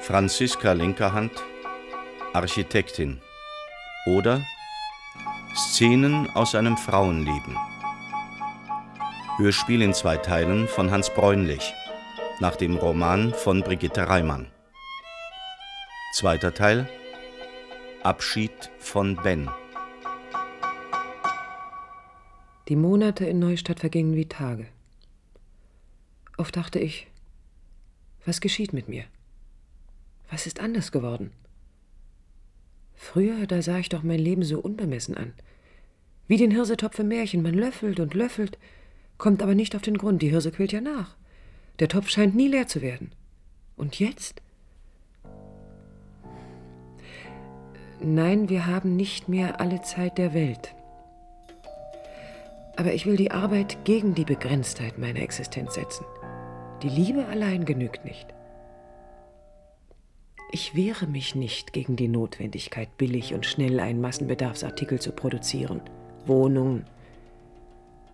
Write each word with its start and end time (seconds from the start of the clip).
Franziska 0.00 0.72
Linkerhand, 0.72 1.32
Architektin 2.32 3.20
oder 4.06 4.44
Szenen 5.54 6.30
aus 6.30 6.54
einem 6.54 6.76
Frauenleben. 6.76 7.56
Hörspiel 9.38 9.82
in 9.82 9.94
zwei 9.94 10.16
Teilen 10.16 10.68
von 10.68 10.90
Hans 10.90 11.10
Bräunlich, 11.10 11.74
nach 12.40 12.56
dem 12.56 12.76
Roman 12.76 13.34
von 13.34 13.62
Brigitte 13.62 14.08
Reimann. 14.08 14.46
Zweiter 16.14 16.54
Teil 16.54 16.88
Abschied 18.02 18.70
von 18.78 19.16
Ben. 19.16 19.50
Die 22.68 22.76
Monate 22.76 23.26
in 23.26 23.40
Neustadt 23.40 23.80
vergingen 23.80 24.14
wie 24.14 24.26
Tage. 24.26 24.68
Oft 26.38 26.56
dachte 26.56 26.78
ich, 26.78 27.08
was 28.26 28.40
geschieht 28.40 28.72
mit 28.72 28.88
mir? 28.88 29.04
Was 30.30 30.46
ist 30.46 30.60
anders 30.60 30.92
geworden? 30.92 31.30
Früher, 32.94 33.46
da 33.46 33.62
sah 33.62 33.78
ich 33.78 33.88
doch 33.88 34.02
mein 34.02 34.18
Leben 34.18 34.42
so 34.42 34.58
unbemessen 34.58 35.16
an. 35.16 35.32
Wie 36.26 36.36
den 36.36 36.50
Hirsetopf 36.50 36.98
im 36.98 37.08
Märchen, 37.08 37.42
man 37.42 37.54
löffelt 37.54 38.00
und 38.00 38.14
löffelt, 38.14 38.58
kommt 39.16 39.42
aber 39.42 39.54
nicht 39.54 39.76
auf 39.76 39.82
den 39.82 39.96
Grund, 39.96 40.22
die 40.22 40.30
Hirse 40.30 40.50
quillt 40.50 40.72
ja 40.72 40.80
nach. 40.80 41.16
Der 41.78 41.88
Topf 41.88 42.08
scheint 42.08 42.34
nie 42.34 42.48
leer 42.48 42.66
zu 42.66 42.82
werden. 42.82 43.12
Und 43.76 43.98
jetzt? 44.00 44.42
Nein, 48.02 48.48
wir 48.48 48.66
haben 48.66 48.96
nicht 48.96 49.28
mehr 49.28 49.60
alle 49.60 49.82
Zeit 49.82 50.18
der 50.18 50.34
Welt. 50.34 50.74
Aber 52.76 52.92
ich 52.92 53.06
will 53.06 53.16
die 53.16 53.30
Arbeit 53.30 53.84
gegen 53.84 54.14
die 54.14 54.24
Begrenztheit 54.24 54.98
meiner 54.98 55.20
Existenz 55.20 55.74
setzen. 55.74 56.04
Die 56.86 57.02
Liebe 57.02 57.26
allein 57.26 57.64
genügt 57.64 58.04
nicht. 58.04 58.28
Ich 60.52 60.76
wehre 60.76 61.08
mich 61.08 61.34
nicht 61.34 61.72
gegen 61.72 61.96
die 61.96 62.06
Notwendigkeit, 62.06 62.96
billig 62.96 63.34
und 63.34 63.44
schnell 63.44 63.80
einen 63.80 64.00
Massenbedarfsartikel 64.00 65.00
zu 65.00 65.10
produzieren. 65.10 65.80
Wohnungen. 66.26 66.84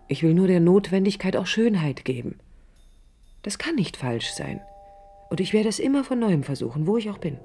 Ich 0.07 0.23
will 0.23 0.33
nur 0.33 0.47
der 0.47 0.59
Notwendigkeit 0.59 1.37
auch 1.37 1.45
Schönheit 1.45 2.03
geben. 2.03 2.39
Das 3.43 3.59
kann 3.59 3.75
nicht 3.75 3.95
falsch 3.95 4.31
sein. 4.31 4.59
Und 5.29 5.39
ich 5.39 5.53
werde 5.53 5.69
es 5.69 5.77
immer 5.77 6.03
von 6.03 6.17
neuem 6.17 6.41
versuchen, 6.41 6.87
wo 6.87 6.97
ich 6.97 7.11
auch 7.11 7.19
bin. 7.19 7.37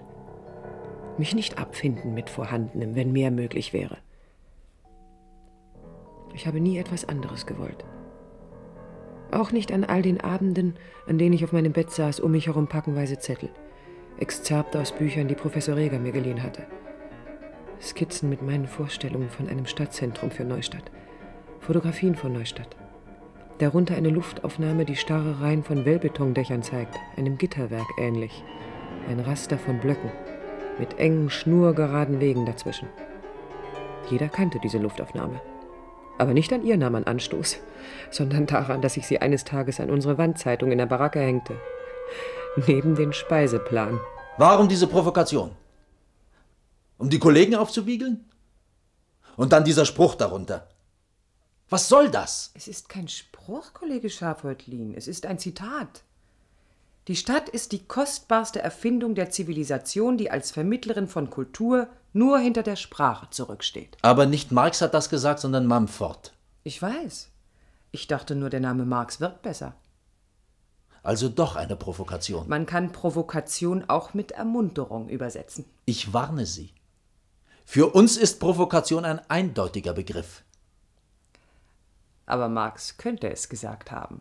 Mich 1.19 1.35
nicht 1.35 1.59
abfinden 1.59 2.15
mit 2.15 2.31
Vorhandenem, 2.31 2.95
wenn 2.95 3.13
mehr 3.13 3.31
möglich 3.31 3.75
wäre. 3.75 3.99
Ich 6.33 6.47
habe 6.47 6.59
nie 6.59 6.79
etwas 6.79 7.07
anderes 7.07 7.45
gewollt. 7.45 7.85
Auch 9.31 9.53
nicht 9.53 9.73
an 9.73 9.85
all 9.85 10.03
den 10.03 10.21
Abenden, 10.21 10.75
an 11.07 11.19
denen 11.19 11.35
ich 11.35 11.45
auf 11.45 11.53
meinem 11.53 11.73
Bett 11.73 11.91
saß, 11.91 12.21
um 12.21 12.33
mich 12.33 12.47
herum 12.47 12.67
packenweise 12.67 13.19
Zettel. 13.19 13.51
Exzerpte 14.19 14.81
aus 14.81 14.93
Büchern, 14.93 15.29
die 15.29 15.35
Professor 15.35 15.77
Reger 15.77 15.99
mir 15.99 16.13
geliehen 16.13 16.43
hatte. 16.43 16.67
Skizzen 17.81 18.29
mit 18.29 18.43
meinen 18.43 18.67
Vorstellungen 18.67 19.29
von 19.29 19.49
einem 19.49 19.67
Stadtzentrum 19.67 20.31
für 20.31 20.45
Neustadt. 20.45 20.91
Fotografien 21.61 22.15
von 22.15 22.33
Neustadt. 22.33 22.77
Darunter 23.59 23.97
eine 23.97 24.11
Luftaufnahme, 24.11 24.85
die 24.85 24.97
starre 24.97 25.41
Reihen 25.41 25.63
von 25.63 25.85
Wellbetondächern 25.85 26.63
zeigt, 26.63 26.97
einem 27.17 27.39
Gitterwerk 27.39 27.89
ähnlich. 27.99 28.45
Ein 29.09 29.21
Raster 29.21 29.59
von 29.59 29.79
Blöcken, 29.79 30.11
mit 30.79 30.99
engen, 30.99 31.29
schnurgeraden 31.29 32.21
Wegen 32.21 32.47
dazwischen. 32.47 32.89
Jeder 34.11 34.29
kannte 34.29 34.59
diese 34.63 34.79
Luftaufnahme. 34.79 35.41
Aber 36.19 36.35
nicht 36.35 36.53
an 36.53 36.65
ihr 36.65 36.77
nahm 36.77 36.93
man 36.93 37.05
Anstoß, 37.05 37.59
sondern 38.11 38.47
daran, 38.47 38.83
dass 38.83 38.97
ich 38.97 39.07
sie 39.07 39.21
eines 39.21 39.45
Tages 39.45 39.81
an 39.81 39.89
unsere 39.89 40.19
Wandzeitung 40.19 40.73
in 40.73 40.79
der 40.79 40.87
Baracke 40.87 41.21
hängte. 41.21 41.57
Neben 42.67 42.97
den 42.97 43.13
Speiseplan. 43.13 44.01
Warum 44.37 44.69
diese 44.69 44.89
Provokation? 44.89 45.53
Um 46.99 47.09
die 47.09 47.21
Kollegen 47.21 47.55
aufzuwiegeln? 47.55 48.25
Und 49.37 49.53
dann 49.53 49.65
dieser 49.65 49.85
Spruch 49.85 50.17
darunter. 50.17 50.69
Was 51.71 51.89
soll 51.89 52.11
das? 52.11 52.51
Es 52.55 52.67
ist 52.67 52.89
kein 52.89 53.09
Spruch, 53.09 53.73
Kollege 53.73 54.11
Schafhäutlin. 54.11 54.95
Es 54.95 55.07
ist 55.07 55.27
ein 55.27 55.39
Zitat. 55.39 56.03
Die 57.07 57.17
Stadt 57.17 57.49
ist 57.49 57.73
die 57.73 57.85
kostbarste 57.85 58.61
Erfindung 58.61 59.15
der 59.15 59.31
Zivilisation, 59.31 60.19
die 60.19 60.31
als 60.31 60.51
Vermittlerin 60.51 61.09
von 61.09 61.31
Kultur 61.31 61.89
nur 62.19 62.39
hinter 62.39 62.63
der 62.63 62.77
Sprache 62.77 63.31
zurücksteht. 63.31 63.97
Aber 64.03 64.27
nicht 64.27 64.53
Marx 64.53 64.83
hat 64.83 64.93
das 64.93 65.09
gesagt, 65.09 65.41
sondern 65.41 65.67
Mumford. 65.67 66.33
Ich 66.65 66.83
weiß. 66.83 67.31
Ich 67.93 68.07
dachte 68.09 68.35
nur, 68.35 68.51
der 68.51 68.61
Name 68.61 68.85
Marx 68.85 69.21
wirkt 69.21 69.43
besser. 69.43 69.75
Also 71.03 71.29
doch 71.29 71.57
eine 71.57 71.77
Provokation. 71.77 72.49
Man 72.49 72.67
kann 72.67 72.93
Provokation 72.93 73.85
auch 73.89 74.13
mit 74.13 74.33
Ermunterung 74.33 75.09
übersetzen. 75.09 75.65
Ich 75.87 76.13
warne 76.13 76.45
Sie. 76.45 76.75
Für 77.65 77.95
uns 77.95 78.17
ist 78.17 78.41
Provokation 78.41 79.05
ein 79.05 79.21
eindeutiger 79.31 79.93
Begriff. 79.93 80.43
Aber 82.27 82.49
Marx 82.49 82.99
könnte 82.99 83.31
es 83.31 83.49
gesagt 83.49 83.91
haben. 83.91 84.21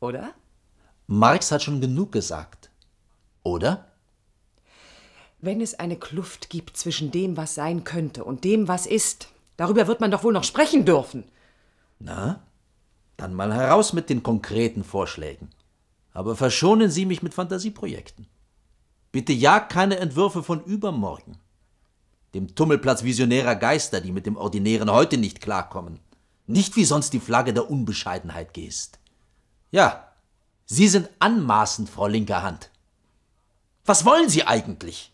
Oder? 0.00 0.32
Marx 1.06 1.52
hat 1.52 1.62
schon 1.62 1.80
genug 1.80 2.10
gesagt. 2.10 2.70
Oder? 3.42 3.93
Wenn 5.44 5.60
es 5.60 5.78
eine 5.78 5.96
Kluft 5.96 6.48
gibt 6.48 6.78
zwischen 6.78 7.10
dem, 7.10 7.36
was 7.36 7.54
sein 7.54 7.84
könnte 7.84 8.24
und 8.24 8.44
dem, 8.44 8.66
was 8.66 8.86
ist, 8.86 9.28
darüber 9.58 9.86
wird 9.86 10.00
man 10.00 10.10
doch 10.10 10.22
wohl 10.22 10.32
noch 10.32 10.42
sprechen 10.42 10.86
dürfen. 10.86 11.24
Na, 11.98 12.42
dann 13.18 13.34
mal 13.34 13.52
heraus 13.52 13.92
mit 13.92 14.08
den 14.08 14.22
konkreten 14.22 14.84
Vorschlägen. 14.84 15.50
Aber 16.14 16.34
verschonen 16.34 16.90
Sie 16.90 17.04
mich 17.04 17.22
mit 17.22 17.34
Fantasieprojekten. 17.34 18.26
Bitte 19.12 19.34
ja 19.34 19.60
keine 19.60 19.98
Entwürfe 19.98 20.42
von 20.42 20.64
übermorgen. 20.64 21.36
Dem 22.32 22.54
Tummelplatz 22.54 23.02
visionärer 23.02 23.54
Geister, 23.54 24.00
die 24.00 24.12
mit 24.12 24.24
dem 24.24 24.38
Ordinären 24.38 24.90
heute 24.90 25.18
nicht 25.18 25.42
klarkommen. 25.42 26.00
Nicht 26.46 26.74
wie 26.76 26.86
sonst 26.86 27.12
die 27.12 27.20
Flagge 27.20 27.52
der 27.52 27.70
Unbescheidenheit 27.70 28.54
gehst. 28.54 28.98
Ja, 29.70 30.08
Sie 30.64 30.88
sind 30.88 31.10
anmaßend, 31.18 31.90
Frau 31.90 32.06
linker 32.06 32.42
Hand. 32.42 32.70
Was 33.84 34.06
wollen 34.06 34.30
Sie 34.30 34.46
eigentlich? 34.46 35.10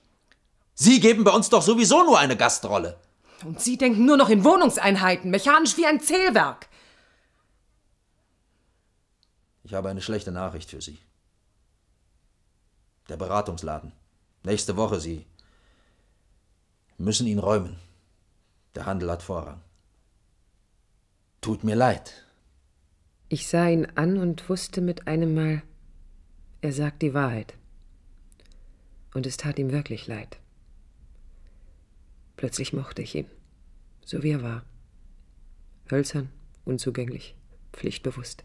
Sie 0.82 0.98
geben 0.98 1.24
bei 1.24 1.32
uns 1.32 1.50
doch 1.50 1.60
sowieso 1.60 2.04
nur 2.04 2.18
eine 2.18 2.38
Gastrolle. 2.38 2.98
Und 3.44 3.60
Sie 3.60 3.76
denken 3.76 4.06
nur 4.06 4.16
noch 4.16 4.30
in 4.30 4.44
Wohnungseinheiten, 4.44 5.30
mechanisch 5.30 5.76
wie 5.76 5.84
ein 5.84 6.00
Zählwerk. 6.00 6.70
Ich 9.62 9.74
habe 9.74 9.90
eine 9.90 10.00
schlechte 10.00 10.32
Nachricht 10.32 10.70
für 10.70 10.80
Sie. 10.80 10.98
Der 13.10 13.18
Beratungsladen. 13.18 13.92
Nächste 14.42 14.78
Woche, 14.78 15.00
Sie 15.00 15.26
müssen 16.96 17.26
ihn 17.26 17.40
räumen. 17.40 17.78
Der 18.74 18.86
Handel 18.86 19.10
hat 19.10 19.22
Vorrang. 19.22 19.60
Tut 21.42 21.62
mir 21.62 21.76
leid. 21.76 22.24
Ich 23.28 23.48
sah 23.48 23.68
ihn 23.68 23.86
an 23.96 24.16
und 24.16 24.48
wusste 24.48 24.80
mit 24.80 25.06
einem 25.06 25.34
Mal, 25.34 25.62
er 26.62 26.72
sagt 26.72 27.02
die 27.02 27.12
Wahrheit. 27.12 27.52
Und 29.12 29.26
es 29.26 29.36
tat 29.36 29.58
ihm 29.58 29.72
wirklich 29.72 30.06
leid. 30.06 30.39
Plötzlich 32.40 32.72
mochte 32.72 33.02
ich 33.02 33.14
ihn, 33.14 33.26
so 34.02 34.22
wie 34.22 34.30
er 34.30 34.42
war. 34.42 34.64
Hölzern, 35.90 36.30
unzugänglich, 36.64 37.34
pflichtbewusst, 37.74 38.44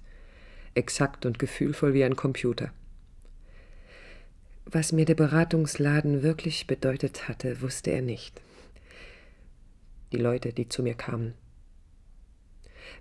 exakt 0.73 1.25
und 1.25 1.39
gefühlvoll 1.39 1.94
wie 1.94 2.03
ein 2.03 2.17
Computer. 2.17 2.73
Was 4.66 4.91
mir 4.91 5.06
der 5.06 5.16
Beratungsladen 5.16 6.23
wirklich 6.23 6.67
bedeutet 6.67 7.29
hatte, 7.29 7.61
wusste 7.61 7.91
er 7.91 8.01
nicht. 8.01 8.41
Die 10.12 10.17
Leute, 10.17 10.51
die 10.51 10.67
zu 10.67 10.83
mir 10.83 10.95
kamen, 10.95 11.33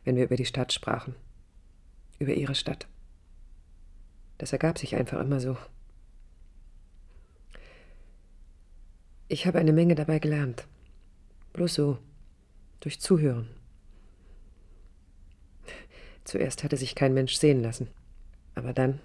wenn 0.05 0.15
wir 0.15 0.23
über 0.23 0.37
die 0.37 0.47
Stadt 0.47 0.73
sprachen, 0.73 1.17
über 2.21 2.35
ihre 2.35 2.55
Stadt. 2.55 2.87
Das 4.39 4.53
ergab 4.53 4.79
sich 4.79 4.95
einfach 4.95 5.21
immer 5.21 5.41
so. 5.41 5.57
Ich 9.27 9.45
habe 9.49 9.59
eine 9.59 9.73
Menge 9.73 9.97
dabei 9.97 10.21
gelernt. 10.21 10.69
Bloß 11.55 11.73
so, 11.73 11.99
durch 12.81 13.01
Zuhören. 13.01 13.49
Zuerst 16.25 16.65
hatte 16.65 16.77
sich 16.77 16.95
kein 16.95 17.15
Mensch 17.15 17.37
sehen 17.37 17.63
lassen. 17.63 17.89
Aber 18.55 18.73
dann. 18.73 19.01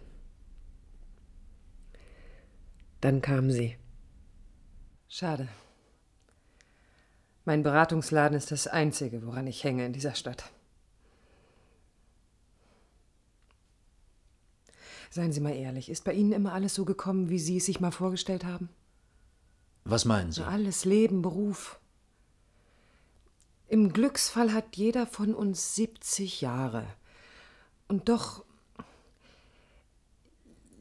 Dann 3.02 3.22
kamen 3.22 3.52
sie. 3.52 3.78
Schade. 5.08 5.48
Mein 7.46 7.64
Beratungsladen 7.64 8.38
ist 8.38 8.52
das 8.52 8.68
Einzige, 8.68 9.26
woran 9.26 9.48
ich 9.48 9.64
hänge 9.64 9.86
in 9.86 9.94
dieser 9.94 10.16
Stadt. 10.16 10.52
Seien 15.12 15.32
Sie 15.32 15.40
mal 15.40 15.56
ehrlich, 15.56 15.90
ist 15.90 16.04
bei 16.04 16.14
Ihnen 16.14 16.34
immer 16.34 16.54
alles 16.54 16.76
so 16.76 16.86
gekommen, 16.86 17.30
wie 17.30 17.40
Sie 17.40 17.58
es 17.58 17.66
sich 17.66 17.80
mal 17.80 17.92
vorgestellt 17.92 18.44
haben? 18.44 18.70
Was 19.84 20.06
meinen 20.06 20.32
Sie? 20.32 20.44
Alles, 20.44 20.86
Leben, 20.86 21.22
Beruf. 21.22 21.80
Im 23.70 23.94
Glücksfall 23.94 24.52
hat 24.52 24.78
jeder 24.78 25.06
von 25.06 25.36
uns 25.36 25.76
70 25.76 26.42
Jahre. 26.42 26.86
Und 27.88 28.10
doch. 28.10 28.44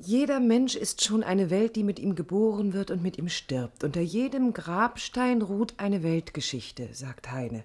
Jeder 0.00 0.40
Mensch 0.40 0.74
ist 0.74 1.04
schon 1.04 1.22
eine 1.22 1.50
Welt, 1.50 1.76
die 1.76 1.82
mit 1.82 1.98
ihm 1.98 2.14
geboren 2.14 2.72
wird 2.72 2.90
und 2.90 3.02
mit 3.02 3.18
ihm 3.18 3.28
stirbt. 3.28 3.84
Unter 3.84 4.00
jedem 4.00 4.54
Grabstein 4.54 5.42
ruht 5.42 5.74
eine 5.76 6.02
Weltgeschichte, 6.02 6.88
sagt 6.92 7.30
Heine. 7.30 7.64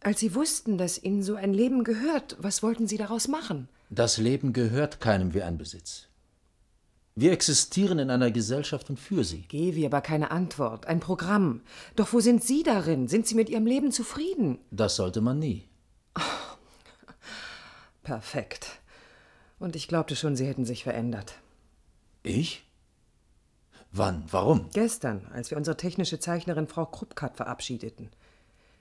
Als 0.00 0.20
Sie 0.20 0.36
wussten, 0.36 0.78
dass 0.78 1.02
Ihnen 1.02 1.24
so 1.24 1.34
ein 1.34 1.52
Leben 1.52 1.82
gehört, 1.82 2.36
was 2.38 2.62
wollten 2.62 2.86
Sie 2.86 2.98
daraus 2.98 3.26
machen? 3.26 3.68
Das 3.90 4.18
Leben 4.18 4.52
gehört 4.52 5.00
keinem 5.00 5.34
wie 5.34 5.42
ein 5.42 5.58
Besitz. 5.58 6.06
Wir 7.14 7.32
existieren 7.32 7.98
in 7.98 8.08
einer 8.08 8.30
Gesellschaft 8.30 8.88
und 8.88 8.98
für 8.98 9.22
sie. 9.22 9.42
Gewi, 9.42 9.84
aber 9.84 10.00
keine 10.00 10.30
Antwort, 10.30 10.86
ein 10.86 10.98
Programm. 10.98 11.60
Doch 11.94 12.12
wo 12.14 12.20
sind 12.20 12.42
Sie 12.42 12.62
darin? 12.62 13.06
Sind 13.06 13.26
Sie 13.26 13.34
mit 13.34 13.50
Ihrem 13.50 13.66
Leben 13.66 13.92
zufrieden? 13.92 14.58
Das 14.70 14.96
sollte 14.96 15.20
man 15.20 15.38
nie. 15.38 15.68
Perfekt. 18.02 18.80
Und 19.58 19.76
ich 19.76 19.88
glaubte 19.88 20.16
schon, 20.16 20.36
Sie 20.36 20.46
hätten 20.46 20.64
sich 20.64 20.84
verändert. 20.84 21.34
Ich? 22.22 22.64
Wann? 23.90 24.24
Warum? 24.30 24.70
Gestern, 24.72 25.26
als 25.34 25.50
wir 25.50 25.58
unsere 25.58 25.76
technische 25.76 26.18
Zeichnerin 26.18 26.66
Frau 26.66 26.86
Kruppkat 26.86 27.36
verabschiedeten. 27.36 28.08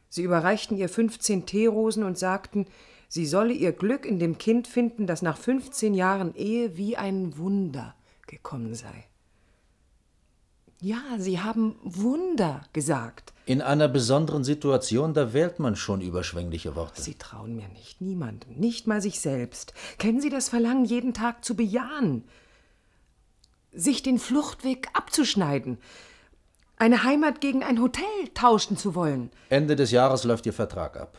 Sie 0.08 0.24
überreichten 0.24 0.78
ihr 0.78 0.88
15 0.88 1.46
Teerosen 1.46 2.04
und 2.04 2.18
sagten, 2.18 2.66
sie 3.10 3.26
solle 3.26 3.54
ihr 3.54 3.74
Glück 3.74 4.06
in 4.06 4.20
dem 4.20 4.38
Kind 4.38 4.68
finden, 4.68 5.06
das 5.06 5.22
nach 5.22 5.38
15 5.38 5.94
Jahren 5.94 6.34
Ehe 6.36 6.78
wie 6.78 6.96
ein 6.96 7.38
Wunder 7.38 7.94
gekommen 8.28 8.76
sei. 8.76 9.06
Ja, 10.84 11.02
Sie 11.20 11.40
haben 11.40 11.76
Wunder 11.84 12.64
gesagt. 12.74 13.34
In 13.46 13.62
einer 13.62 13.88
besonderen 13.88 14.44
Situation, 14.44 15.14
da 15.14 15.32
wählt 15.32 15.60
man 15.60 15.76
schon 15.76 16.02
überschwängliche 16.02 16.76
Worte. 16.76 17.04
Sie 17.04 17.14
trauen 17.14 17.56
mir 17.56 17.68
nicht, 17.70 18.02
niemandem, 18.02 18.56
nicht 18.56 18.88
mal 18.88 19.00
sich 19.00 19.20
selbst. 19.20 19.76
Kennen 20.00 20.22
Sie 20.22 20.32
das 20.32 20.50
Verlangen, 20.50 20.86
jeden 20.86 21.14
Tag 21.14 21.46
zu 21.46 21.56
bejahen? 21.56 22.24
Sich 23.72 24.02
den 24.02 24.18
Fluchtweg 24.18 24.90
abzuschneiden? 24.94 25.78
Eine 26.78 27.04
Heimat 27.04 27.42
gegen 27.42 27.64
ein 27.64 27.80
Hotel 27.80 28.06
tauschen 28.34 28.76
zu 28.76 28.96
wollen? 28.96 29.30
Ende 29.50 29.76
des 29.76 29.92
Jahres 29.92 30.24
läuft 30.24 30.48
Ihr 30.48 30.54
Vertrag 30.54 30.98
ab. 30.98 31.16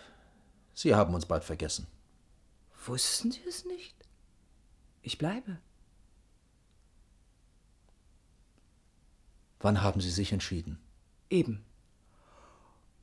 Sie 0.74 0.92
haben 0.92 1.14
uns 1.14 1.26
bald 1.26 1.44
vergessen. 1.44 1.86
Wussten 2.84 3.30
Sie 3.30 3.42
es 3.48 3.64
nicht? 3.64 3.94
Ich 5.02 5.18
bleibe. 5.18 5.58
Wann 9.62 9.82
haben 9.82 10.00
Sie 10.00 10.10
sich 10.10 10.32
entschieden? 10.32 10.78
Eben. 11.30 11.64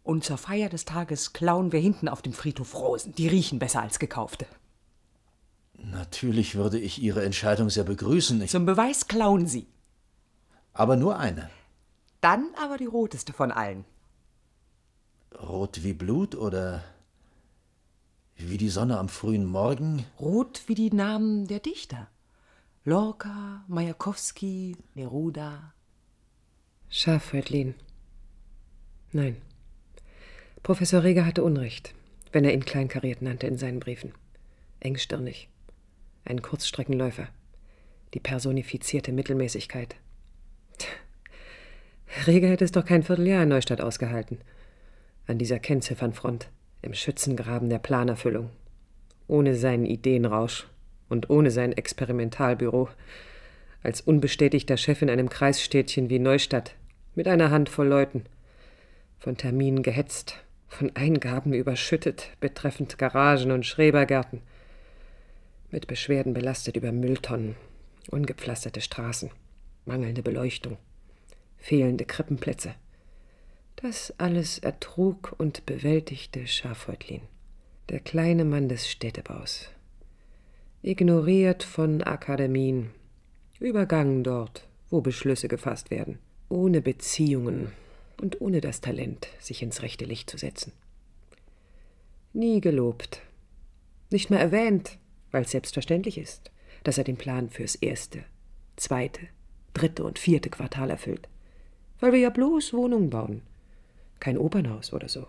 Und 0.03 0.23
zur 0.23 0.37
Feier 0.37 0.69
des 0.69 0.85
Tages 0.85 1.33
klauen 1.33 1.71
wir 1.71 1.79
hinten 1.79 2.07
auf 2.07 2.21
dem 2.21 2.33
Friedhof 2.33 2.75
Rosen. 2.75 3.13
Die 3.13 3.27
riechen 3.27 3.59
besser 3.59 3.81
als 3.81 3.99
gekaufte. 3.99 4.45
Natürlich 5.81 6.55
würde 6.55 6.77
ich 6.79 7.01
Ihre 7.01 7.23
Entscheidung 7.23 7.69
sehr 7.69 7.85
begrüßen. 7.85 8.41
Ich 8.41 8.51
Zum 8.51 8.65
Beweis 8.65 9.07
klauen 9.07 9.47
Sie. 9.47 9.67
aber 10.73 10.95
nur 10.95 11.17
eine. 11.17 11.49
Dann 12.21 12.49
aber 12.61 12.77
die 12.77 12.85
roteste 12.85 13.31
von 13.33 13.51
allen. 13.51 13.85
Rot 15.41 15.83
wie 15.83 15.93
Blut 15.93 16.35
oder 16.35 16.83
wie 18.35 18.57
die 18.57 18.69
Sonne 18.69 18.97
am 18.97 19.07
frühen 19.09 19.45
Morgen? 19.45 20.05
Rot 20.19 20.63
wie 20.67 20.75
die 20.75 20.91
Namen 20.91 21.47
der 21.47 21.59
Dichter. 21.59 22.07
Lorca, 22.83 23.63
Majakowski, 23.67 24.75
Neruda. 24.95 25.73
Schafhäutlin. 26.91 27.75
Nein. 29.11 29.37
Professor 30.63 31.03
Reger 31.03 31.23
hatte 31.23 31.43
Unrecht, 31.43 31.93
wenn 32.31 32.43
er 32.43 32.53
ihn 32.53 32.65
kleinkariert 32.65 33.21
nannte 33.21 33.45
in 33.45 33.59
seinen 33.59 33.79
Briefen. 33.79 34.11
Engstirnig. 34.79 35.49
Ein 36.25 36.41
Kurzstreckenläufer. 36.41 37.27
Die 38.15 38.19
personifizierte 38.19 39.11
Mittelmäßigkeit. 39.11 39.97
Reger 42.25 42.49
hätte 42.49 42.65
es 42.65 42.71
doch 42.71 42.85
kein 42.85 43.03
Vierteljahr 43.03 43.43
in 43.43 43.49
Neustadt 43.49 43.81
ausgehalten. 43.81 44.39
An 45.27 45.37
dieser 45.37 45.59
Kennziffernfront, 45.59 46.49
im 46.81 46.95
Schützengraben 46.95 47.69
der 47.69 47.77
Planerfüllung. 47.77 48.49
Ohne 49.27 49.55
seinen 49.55 49.85
Ideenrausch 49.85 50.65
und 51.07 51.29
ohne 51.29 51.51
sein 51.51 51.71
Experimentalbüro. 51.71 52.89
Als 53.83 54.01
unbestätigter 54.01 54.75
Chef 54.75 55.03
in 55.03 55.11
einem 55.11 55.29
Kreisstädtchen 55.29 56.09
wie 56.09 56.17
Neustadt. 56.17 56.73
Mit 57.15 57.27
einer 57.27 57.49
Handvoll 57.49 57.87
Leuten. 57.87 58.25
Von 59.17 59.35
Terminen 59.35 59.81
gehetzt, 59.81 60.35
von 60.67 60.95
Eingaben 60.95 61.53
überschüttet, 61.53 62.29
betreffend 62.39 62.97
Garagen 62.97 63.51
und 63.51 63.65
Schrebergärten. 63.65 64.41
Mit 65.71 65.87
Beschwerden 65.87 66.33
belastet 66.33 66.77
über 66.77 66.91
Mülltonnen, 66.91 67.55
ungepflasterte 68.11 68.79
Straßen, 68.79 69.31
mangelnde 69.85 70.21
Beleuchtung, 70.21 70.77
fehlende 71.57 72.05
Krippenplätze. 72.05 72.75
Das 73.75 74.13
alles 74.19 74.59
ertrug 74.59 75.33
und 75.37 75.65
bewältigte 75.65 76.45
Schafhäutlin, 76.47 77.21
der 77.89 77.99
kleine 77.99 78.45
Mann 78.45 78.69
des 78.69 78.87
Städtebaus. 78.87 79.69
Ignoriert 80.83 81.63
von 81.63 82.03
Akademien, 82.03 82.91
übergangen 83.59 84.23
dort, 84.23 84.67
wo 84.89 85.01
Beschlüsse 85.01 85.47
gefasst 85.47 85.91
werden, 85.91 86.19
ohne 86.49 86.81
Beziehungen 86.81 87.71
und 88.19 88.41
ohne 88.41 88.61
das 88.61 88.81
Talent, 88.81 89.27
sich 89.39 89.61
ins 89.61 89.81
rechte 89.81 90.05
Licht 90.05 90.29
zu 90.29 90.37
setzen. 90.37 90.73
Nie 92.33 92.59
gelobt, 92.59 93.21
nicht 94.09 94.29
mehr 94.29 94.39
erwähnt, 94.39 94.97
weil 95.31 95.43
es 95.43 95.51
selbstverständlich 95.51 96.17
ist, 96.17 96.51
dass 96.83 96.97
er 96.97 97.03
den 97.03 97.17
Plan 97.17 97.49
fürs 97.49 97.75
erste, 97.75 98.23
zweite, 98.75 99.21
dritte 99.73 100.03
und 100.03 100.19
vierte 100.19 100.49
Quartal 100.49 100.89
erfüllt. 100.89 101.27
Weil 101.99 102.13
wir 102.13 102.19
ja 102.19 102.29
bloß 102.29 102.73
Wohnungen 102.73 103.09
bauen, 103.09 103.41
kein 104.19 104.37
Opernhaus 104.37 104.93
oder 104.93 105.09
so. 105.09 105.27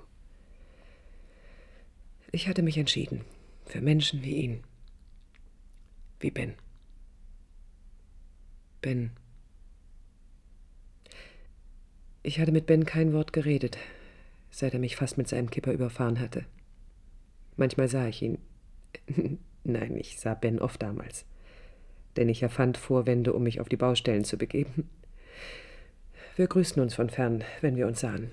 Ich 2.32 2.48
hatte 2.48 2.62
mich 2.62 2.78
entschieden 2.78 3.24
für 3.66 3.80
Menschen 3.80 4.22
wie 4.22 4.36
ihn, 4.36 4.64
wie 6.20 6.30
Ben. 6.30 6.54
Ben. 8.82 9.10
Ich 12.22 12.38
hatte 12.38 12.52
mit 12.52 12.66
Ben 12.66 12.84
kein 12.84 13.14
Wort 13.14 13.32
geredet, 13.32 13.78
seit 14.50 14.74
er 14.74 14.78
mich 14.78 14.96
fast 14.96 15.16
mit 15.16 15.26
seinem 15.26 15.50
Kipper 15.50 15.72
überfahren 15.72 16.20
hatte. 16.20 16.44
Manchmal 17.56 17.88
sah 17.88 18.06
ich 18.08 18.20
ihn. 18.20 18.38
Nein, 19.64 19.96
ich 19.96 20.18
sah 20.18 20.34
Ben 20.34 20.58
oft 20.58 20.82
damals. 20.82 21.24
Denn 22.16 22.28
ich 22.28 22.42
erfand 22.42 22.76
Vorwände, 22.76 23.32
um 23.32 23.42
mich 23.42 23.60
auf 23.60 23.68
die 23.68 23.76
Baustellen 23.76 24.24
zu 24.24 24.36
begeben. 24.36 24.90
Wir 26.36 26.46
grüßten 26.46 26.82
uns 26.82 26.94
von 26.94 27.08
fern, 27.08 27.42
wenn 27.62 27.76
wir 27.76 27.86
uns 27.86 28.00
sahen. 28.00 28.32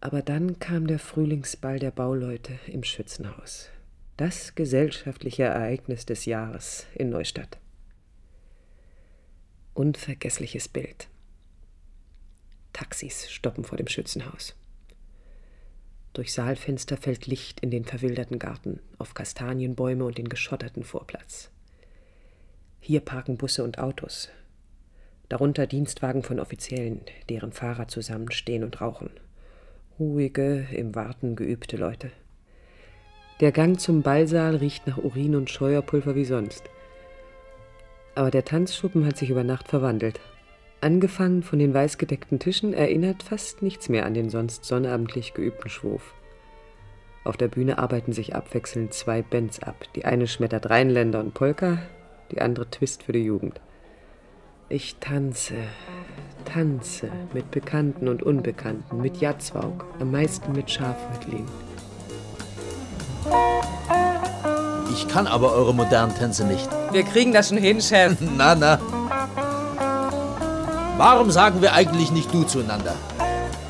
Aber 0.00 0.22
dann 0.22 0.58
kam 0.58 0.86
der 0.86 0.98
Frühlingsball 0.98 1.78
der 1.78 1.90
Bauleute 1.90 2.54
im 2.66 2.84
Schützenhaus. 2.84 3.68
Das 4.16 4.54
gesellschaftliche 4.54 5.44
Ereignis 5.44 6.06
des 6.06 6.24
Jahres 6.24 6.86
in 6.94 7.10
Neustadt. 7.10 7.58
Unvergessliches 9.74 10.68
Bild. 10.68 11.08
Taxis 12.72 13.30
stoppen 13.30 13.64
vor 13.64 13.78
dem 13.78 13.88
Schützenhaus. 13.88 14.54
Durch 16.12 16.32
Saalfenster 16.32 16.96
fällt 16.96 17.26
Licht 17.26 17.60
in 17.60 17.70
den 17.70 17.84
verwilderten 17.84 18.38
Garten, 18.38 18.80
auf 18.98 19.14
Kastanienbäume 19.14 20.04
und 20.04 20.18
den 20.18 20.28
geschotterten 20.28 20.82
Vorplatz. 20.82 21.50
Hier 22.80 23.00
parken 23.00 23.36
Busse 23.36 23.62
und 23.64 23.78
Autos. 23.78 24.28
Darunter 25.28 25.66
Dienstwagen 25.66 26.22
von 26.22 26.40
Offiziellen, 26.40 27.02
deren 27.28 27.52
Fahrer 27.52 27.88
zusammenstehen 27.88 28.64
und 28.64 28.80
rauchen. 28.80 29.10
Ruhige, 29.98 30.66
im 30.72 30.94
Warten 30.94 31.36
geübte 31.36 31.76
Leute. 31.76 32.10
Der 33.40 33.52
Gang 33.52 33.78
zum 33.78 34.02
Ballsaal 34.02 34.56
riecht 34.56 34.86
nach 34.86 34.98
Urin 34.98 35.36
und 35.36 35.50
Scheuerpulver 35.50 36.14
wie 36.14 36.24
sonst. 36.24 36.64
Aber 38.14 38.30
der 38.30 38.44
Tanzschuppen 38.44 39.06
hat 39.06 39.16
sich 39.16 39.30
über 39.30 39.44
Nacht 39.44 39.68
verwandelt. 39.68 40.18
Angefangen 40.80 41.42
von 41.42 41.58
den 41.58 41.74
weißgedeckten 41.74 42.38
Tischen 42.38 42.72
erinnert 42.72 43.24
fast 43.24 43.62
nichts 43.62 43.88
mehr 43.88 44.06
an 44.06 44.14
den 44.14 44.30
sonst 44.30 44.64
sonnabendlich 44.64 45.34
geübten 45.34 45.68
Schwurf. 45.68 46.14
Auf 47.24 47.36
der 47.36 47.48
Bühne 47.48 47.78
arbeiten 47.78 48.12
sich 48.12 48.36
abwechselnd 48.36 48.94
zwei 48.94 49.22
Bands 49.22 49.60
ab. 49.60 49.74
Die 49.96 50.04
eine 50.04 50.28
schmettert 50.28 50.70
Rheinländer 50.70 51.18
und 51.18 51.34
Polka, 51.34 51.78
die 52.30 52.40
andere 52.40 52.70
Twist 52.70 53.02
für 53.02 53.12
die 53.12 53.24
Jugend. 53.24 53.60
Ich 54.68 54.96
tanze, 55.00 55.54
tanze 56.44 57.10
mit 57.32 57.50
Bekannten 57.50 58.06
und 58.06 58.22
Unbekannten, 58.22 59.00
mit 59.00 59.16
Jatzwaug, 59.16 59.84
am 59.98 60.12
meisten 60.12 60.52
mit 60.52 60.70
Schafhäutlin. 60.70 61.46
Ich 64.92 65.08
kann 65.08 65.26
aber 65.26 65.52
eure 65.52 65.74
modernen 65.74 66.14
Tänze 66.14 66.46
nicht. 66.46 66.68
Wir 66.92 67.02
kriegen 67.02 67.32
das 67.32 67.48
schon 67.48 67.58
hin, 67.58 67.80
Chef. 67.80 68.16
Na, 68.36 68.54
na. 68.54 68.78
Warum 70.98 71.30
sagen 71.30 71.62
wir 71.62 71.74
eigentlich 71.74 72.10
nicht 72.10 72.34
du 72.34 72.42
zueinander? 72.42 72.96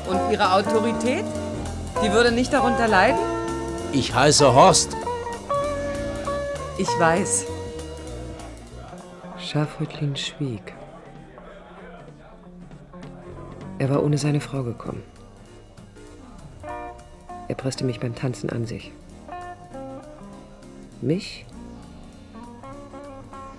Und 0.09 0.19
Ihre 0.31 0.51
Autorität? 0.51 1.23
Die 2.03 2.11
würde 2.11 2.31
nicht 2.31 2.51
darunter 2.51 2.87
leiden? 2.87 3.19
Ich 3.91 4.15
heiße 4.15 4.51
Horst. 4.51 4.97
Ich 6.79 6.87
weiß. 6.87 7.45
Schafrötlin 9.37 10.15
schwieg. 10.15 10.73
Er 13.77 13.91
war 13.91 14.03
ohne 14.03 14.17
seine 14.17 14.41
Frau 14.41 14.63
gekommen. 14.63 15.03
Er 17.47 17.55
presste 17.55 17.83
mich 17.85 17.99
beim 17.99 18.15
Tanzen 18.15 18.49
an 18.49 18.65
sich. 18.65 18.91
Mich? 20.99 21.45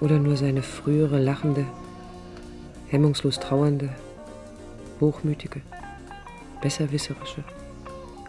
Oder 0.00 0.18
nur 0.18 0.36
seine 0.36 0.62
frühere 0.62 1.20
lachende, 1.20 1.66
hemmungslos 2.90 3.38
trauernde, 3.38 3.90
hochmütige, 5.00 5.62
besserwisserische, 6.60 7.44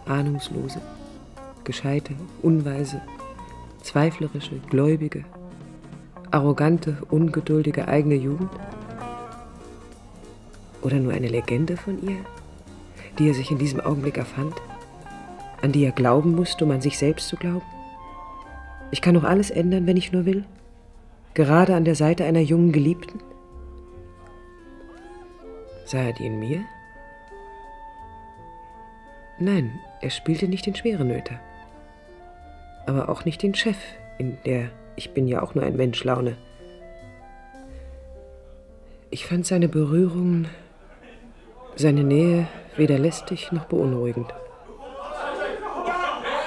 ahnungslose, 0.06 0.80
gescheite, 1.64 2.14
unweise, 2.42 3.02
zweiflerische, 3.82 4.60
gläubige, 4.70 5.26
arrogante, 6.30 6.98
ungeduldige 7.10 7.88
eigene 7.88 8.16
Jugend? 8.16 8.52
Oder 10.84 10.98
nur 10.98 11.14
eine 11.14 11.28
Legende 11.28 11.76
von 11.76 12.02
ihr, 12.08 12.18
die 13.18 13.28
er 13.28 13.34
sich 13.34 13.52
in 13.52 13.58
diesem 13.58 13.82
Augenblick 13.82 14.18
erfand, 14.18 14.54
an 15.62 15.72
die 15.72 15.84
er 15.84 15.92
glauben 15.92 16.36
musste, 16.36 16.66
um 16.66 16.72
an 16.72 16.82
sich 16.82 16.98
selbst 17.00 17.28
zu 17.28 17.36
glauben? 17.36 17.66
Ich 18.92 19.02
kann 19.02 19.16
doch 19.16 19.24
alles 19.24 19.50
ändern, 19.50 19.88
wenn 19.88 19.98
ich 19.98 20.12
nur 20.12 20.26
will? 20.26 20.46
Gerade 21.34 21.76
an 21.76 21.86
der 21.86 21.96
Seite 21.96 22.26
einer 22.26 22.42
jungen 22.42 22.72
Geliebten? 22.72 23.20
Sah 25.92 26.04
er 26.04 26.14
die 26.14 26.26
in 26.26 26.40
mir? 26.40 26.64
Nein, 29.40 29.78
er 30.00 30.10
spielte 30.10 30.48
nicht 30.48 30.66
den 30.66 30.74
Schwerenöter. 30.74 31.36
Aber 32.88 33.10
auch 33.10 33.26
nicht 33.26 33.44
den 33.44 33.54
Chef 33.54 33.76
in 34.18 34.38
der 34.46 34.70
Ich 34.96 35.14
bin 35.14 35.28
ja 35.28 35.42
auch 35.42 35.54
nur 35.54 35.66
ein 35.66 35.76
Mensch 35.76 36.02
Laune. 36.06 36.38
Ich 39.10 39.26
fand 39.26 39.46
seine 39.46 39.68
Berührungen, 39.68 40.48
seine 41.76 42.06
Nähe 42.06 42.48
weder 42.78 42.98
lästig 42.98 43.52
noch 43.52 43.66
beunruhigend. 43.66 44.34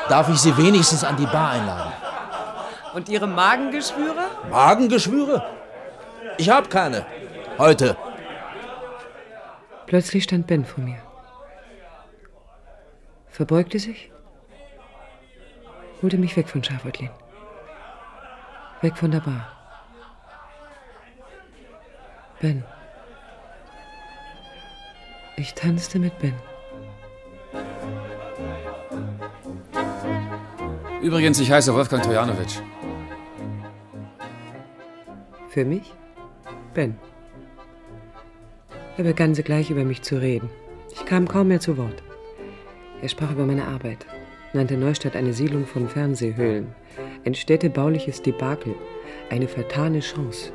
Darf 0.08 0.30
ich 0.30 0.38
Sie 0.38 0.56
wenigstens 0.56 1.04
an 1.04 1.18
die 1.18 1.26
Bar 1.26 1.50
einladen? 1.50 1.92
Und 2.94 3.10
Ihre 3.10 3.26
Magengeschwüre? 3.26 4.24
Magengeschwüre? 4.50 5.44
Ich 6.38 6.48
habe 6.48 6.66
keine. 6.70 7.04
Heute. 7.58 7.94
Plötzlich 9.86 10.24
stand 10.24 10.46
Ben 10.46 10.64
vor 10.64 10.82
mir. 10.82 10.98
Verbeugte 13.28 13.78
sich, 13.78 14.10
holte 16.02 16.18
mich 16.18 16.36
weg 16.36 16.48
von 16.48 16.62
Schafrötlin. 16.62 17.10
Weg 18.80 18.96
von 18.96 19.10
der 19.10 19.20
Bar. 19.20 19.50
Ben. 22.40 22.64
Ich 25.36 25.54
tanzte 25.54 25.98
mit 25.98 26.18
Ben. 26.18 26.34
Übrigens, 31.02 31.40
ich 31.40 31.50
heiße 31.50 31.74
Wolfgang 31.74 32.02
Trojanovic. 32.02 32.62
Für 35.48 35.64
mich? 35.64 35.92
Ben. 36.72 36.98
Er 38.96 39.02
begann 39.04 39.34
sogleich 39.34 39.70
über 39.70 39.84
mich 39.84 40.02
zu 40.02 40.20
reden. 40.20 40.48
Ich 40.92 41.04
kam 41.04 41.26
kaum 41.26 41.48
mehr 41.48 41.58
zu 41.58 41.76
Wort. 41.76 42.02
Er 43.02 43.08
sprach 43.08 43.32
über 43.32 43.44
meine 43.44 43.66
Arbeit, 43.66 44.06
nannte 44.52 44.76
Neustadt 44.76 45.16
eine 45.16 45.32
Siedlung 45.32 45.66
von 45.66 45.88
Fernsehhöhlen, 45.88 46.68
ein 47.24 47.34
städtebauliches 47.34 48.22
Debakel, 48.22 48.76
eine 49.30 49.48
vertane 49.48 49.98
Chance. 49.98 50.52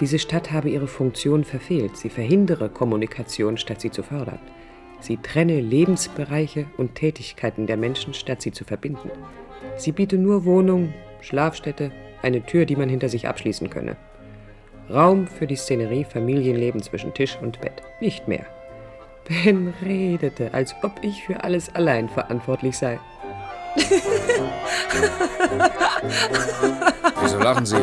Diese 0.00 0.18
Stadt 0.18 0.52
habe 0.52 0.68
ihre 0.68 0.86
Funktion 0.86 1.44
verfehlt. 1.44 1.96
Sie 1.96 2.10
verhindere 2.10 2.68
Kommunikation, 2.68 3.56
statt 3.56 3.80
sie 3.80 3.90
zu 3.90 4.02
fördern. 4.02 4.40
Sie 5.00 5.16
trenne 5.16 5.60
Lebensbereiche 5.60 6.66
und 6.76 6.94
Tätigkeiten 6.94 7.66
der 7.66 7.78
Menschen, 7.78 8.12
statt 8.12 8.42
sie 8.42 8.52
zu 8.52 8.64
verbinden. 8.64 9.10
Sie 9.76 9.92
biete 9.92 10.18
nur 10.18 10.44
Wohnung, 10.44 10.92
Schlafstätte, 11.20 11.90
eine 12.20 12.44
Tür, 12.44 12.66
die 12.66 12.76
man 12.76 12.90
hinter 12.90 13.08
sich 13.08 13.28
abschließen 13.28 13.70
könne. 13.70 13.96
Raum 14.92 15.26
für 15.26 15.46
die 15.46 15.56
Szenerie 15.56 16.04
Familienleben 16.04 16.82
zwischen 16.82 17.14
Tisch 17.14 17.38
und 17.40 17.60
Bett. 17.60 17.82
Nicht 18.00 18.28
mehr. 18.28 18.44
Ben 19.28 19.72
redete, 19.82 20.52
als 20.52 20.74
ob 20.82 20.92
ich 21.02 21.24
für 21.24 21.42
alles 21.44 21.74
allein 21.74 22.08
verantwortlich 22.08 22.76
sei. 22.76 22.98
Wieso 27.22 27.38
lachen 27.38 27.64
Sie? 27.64 27.80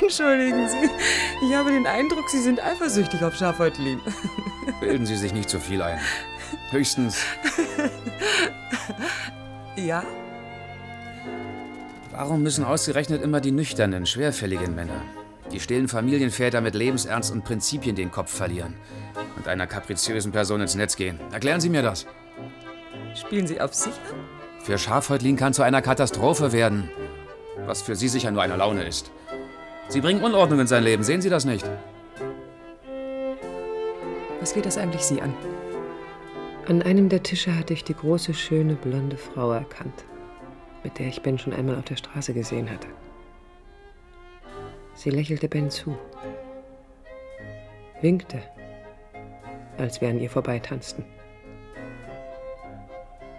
Entschuldigen 0.00 0.68
Sie, 0.68 0.90
ich 1.46 1.54
habe 1.54 1.70
den 1.70 1.86
Eindruck, 1.86 2.28
Sie 2.28 2.40
sind 2.40 2.60
eifersüchtig 2.64 3.22
auf 3.22 3.36
Schafhäutlin. 3.36 4.00
Bilden 4.80 5.06
Sie 5.06 5.16
sich 5.16 5.32
nicht 5.32 5.48
zu 5.48 5.60
viel 5.60 5.82
ein. 5.82 6.00
Höchstens. 6.70 7.18
Ja? 9.76 10.02
Warum 12.10 12.42
müssen 12.42 12.64
ausgerechnet 12.64 13.22
immer 13.22 13.40
die 13.40 13.52
nüchternen, 13.52 14.04
schwerfälligen 14.04 14.74
Männer, 14.74 15.00
die 15.52 15.60
stillen 15.60 15.88
Familienväter 15.88 16.60
mit 16.60 16.74
Lebensernst 16.74 17.32
und 17.32 17.44
Prinzipien 17.44 17.96
den 17.96 18.10
Kopf 18.10 18.32
verlieren 18.32 18.74
und 19.36 19.48
einer 19.48 19.66
kapriziösen 19.66 20.32
Person 20.32 20.60
ins 20.60 20.74
Netz 20.74 20.96
gehen? 20.96 21.18
Erklären 21.32 21.60
Sie 21.60 21.68
mir 21.68 21.82
das. 21.82 22.06
Spielen 23.14 23.46
Sie 23.46 23.60
auf 23.60 23.74
sich 23.74 23.92
an? 23.92 24.40
Für 24.62 24.78
Schafhäutlin 24.78 25.36
kann 25.36 25.54
zu 25.54 25.62
einer 25.62 25.82
Katastrophe 25.82 26.52
werden, 26.52 26.90
was 27.66 27.82
für 27.82 27.96
Sie 27.96 28.08
sicher 28.08 28.30
nur 28.30 28.42
eine 28.42 28.56
Laune 28.56 28.84
ist. 28.84 29.10
Sie 29.88 30.00
bringen 30.00 30.22
Unordnung 30.22 30.60
in 30.60 30.66
sein 30.66 30.84
Leben, 30.84 31.02
sehen 31.02 31.22
Sie 31.22 31.30
das 31.30 31.44
nicht? 31.44 31.68
Was 34.40 34.54
geht 34.54 34.66
das 34.66 34.78
eigentlich 34.78 35.02
Sie 35.02 35.20
an? 35.20 35.34
An 36.68 36.82
einem 36.82 37.08
der 37.08 37.22
Tische 37.22 37.56
hatte 37.56 37.72
ich 37.72 37.84
die 37.84 37.94
große, 37.94 38.32
schöne, 38.32 38.74
blonde 38.74 39.16
Frau 39.16 39.50
erkannt, 39.50 40.04
mit 40.84 40.98
der 40.98 41.08
ich 41.08 41.22
Ben 41.22 41.38
schon 41.38 41.52
einmal 41.52 41.76
auf 41.76 41.84
der 41.84 41.96
Straße 41.96 42.32
gesehen 42.32 42.70
hatte. 42.70 42.86
Sie 45.00 45.08
lächelte 45.08 45.48
Ben 45.48 45.70
zu, 45.70 45.96
winkte, 48.02 48.42
als 49.78 50.02
wir 50.02 50.10
an 50.10 50.20
ihr 50.20 50.28
vorbeitanzten. 50.28 51.06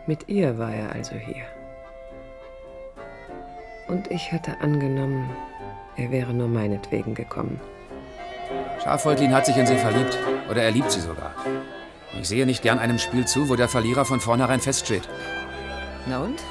Mit 0.07 0.27
ihr 0.27 0.57
war 0.57 0.73
er 0.73 0.91
also 0.91 1.13
hier. 1.13 1.43
Und 3.87 4.09
ich 4.09 4.31
hatte 4.31 4.59
angenommen, 4.59 5.29
er 5.97 6.09
wäre 6.09 6.33
nur 6.33 6.47
meinetwegen 6.47 7.13
gekommen. 7.13 7.61
Schafhäutlin 8.83 9.31
hat 9.31 9.45
sich 9.45 9.55
in 9.55 9.67
Sie 9.67 9.77
verliebt. 9.77 10.17
Oder 10.49 10.63
er 10.63 10.71
liebt 10.71 10.89
Sie 10.89 11.01
sogar. 11.01 11.35
Ich 12.19 12.27
sehe 12.27 12.47
nicht 12.47 12.63
gern 12.63 12.79
einem 12.79 12.97
Spiel 12.97 13.27
zu, 13.27 13.49
wo 13.49 13.55
der 13.55 13.69
Verlierer 13.69 14.05
von 14.05 14.19
vornherein 14.19 14.61
feststeht. 14.61 15.07
Na 16.07 16.23
und? 16.23 16.41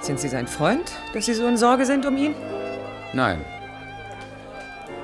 Sind 0.00 0.18
Sie 0.18 0.28
sein 0.28 0.48
Freund, 0.48 0.90
dass 1.14 1.26
Sie 1.26 1.34
so 1.34 1.46
in 1.46 1.56
Sorge 1.56 1.86
sind 1.86 2.04
um 2.06 2.16
ihn? 2.16 2.34
Nein. 3.12 3.44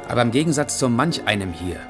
Aber 0.09 0.23
im 0.23 0.31
Gegensatz 0.31 0.79
zu 0.79 0.89
manch 0.89 1.27
einem 1.27 1.53
hier 1.53 1.81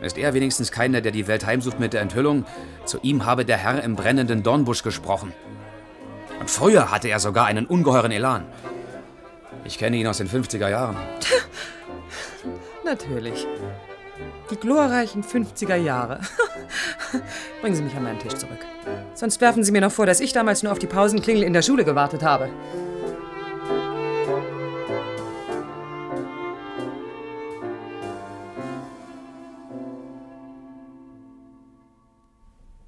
ist 0.00 0.18
er 0.18 0.34
wenigstens 0.34 0.70
keiner, 0.70 1.00
der 1.00 1.12
die 1.12 1.26
Welt 1.26 1.44
heimsucht 1.44 1.80
mit 1.80 1.92
der 1.92 2.02
Enthüllung, 2.02 2.44
zu 2.84 2.98
ihm 3.02 3.26
habe 3.26 3.44
der 3.44 3.56
Herr 3.56 3.82
im 3.82 3.96
brennenden 3.96 4.42
Dornbusch 4.42 4.82
gesprochen. 4.82 5.32
Und 6.40 6.50
früher 6.50 6.90
hatte 6.90 7.08
er 7.08 7.18
sogar 7.18 7.46
einen 7.46 7.66
ungeheuren 7.66 8.12
Elan. 8.12 8.44
Ich 9.64 9.78
kenne 9.78 9.96
ihn 9.96 10.06
aus 10.06 10.18
den 10.18 10.28
50er 10.28 10.68
Jahren. 10.68 10.96
Natürlich. 12.84 13.46
Die 14.50 14.56
glorreichen 14.56 15.22
50er 15.22 15.76
Jahre. 15.76 16.20
Bringen 17.60 17.74
Sie 17.74 17.82
mich 17.82 17.94
an 17.94 18.04
meinen 18.04 18.18
Tisch 18.18 18.34
zurück. 18.34 18.58
Sonst 19.14 19.40
werfen 19.40 19.64
Sie 19.64 19.72
mir 19.72 19.80
noch 19.80 19.92
vor, 19.92 20.06
dass 20.06 20.20
ich 20.20 20.32
damals 20.32 20.62
nur 20.62 20.72
auf 20.72 20.78
die 20.78 20.86
Pausenklingel 20.86 21.42
in 21.42 21.52
der 21.52 21.62
Schule 21.62 21.84
gewartet 21.84 22.22
habe. 22.22 22.48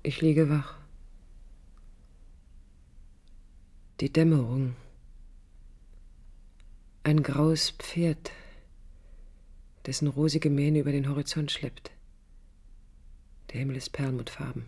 Ich 0.02 0.22
liege 0.22 0.48
wach. 0.48 0.78
Die 4.00 4.10
Dämmerung. 4.10 4.74
Ein 7.02 7.22
graues 7.22 7.72
Pferd, 7.72 8.32
dessen 9.84 10.08
rosige 10.08 10.48
Mähne 10.48 10.78
über 10.78 10.92
den 10.92 11.06
Horizont 11.06 11.50
schleppt. 11.50 11.90
Der 13.50 13.60
Himmel 13.60 13.76
ist 13.76 13.90
perlmuttfarben. 13.90 14.64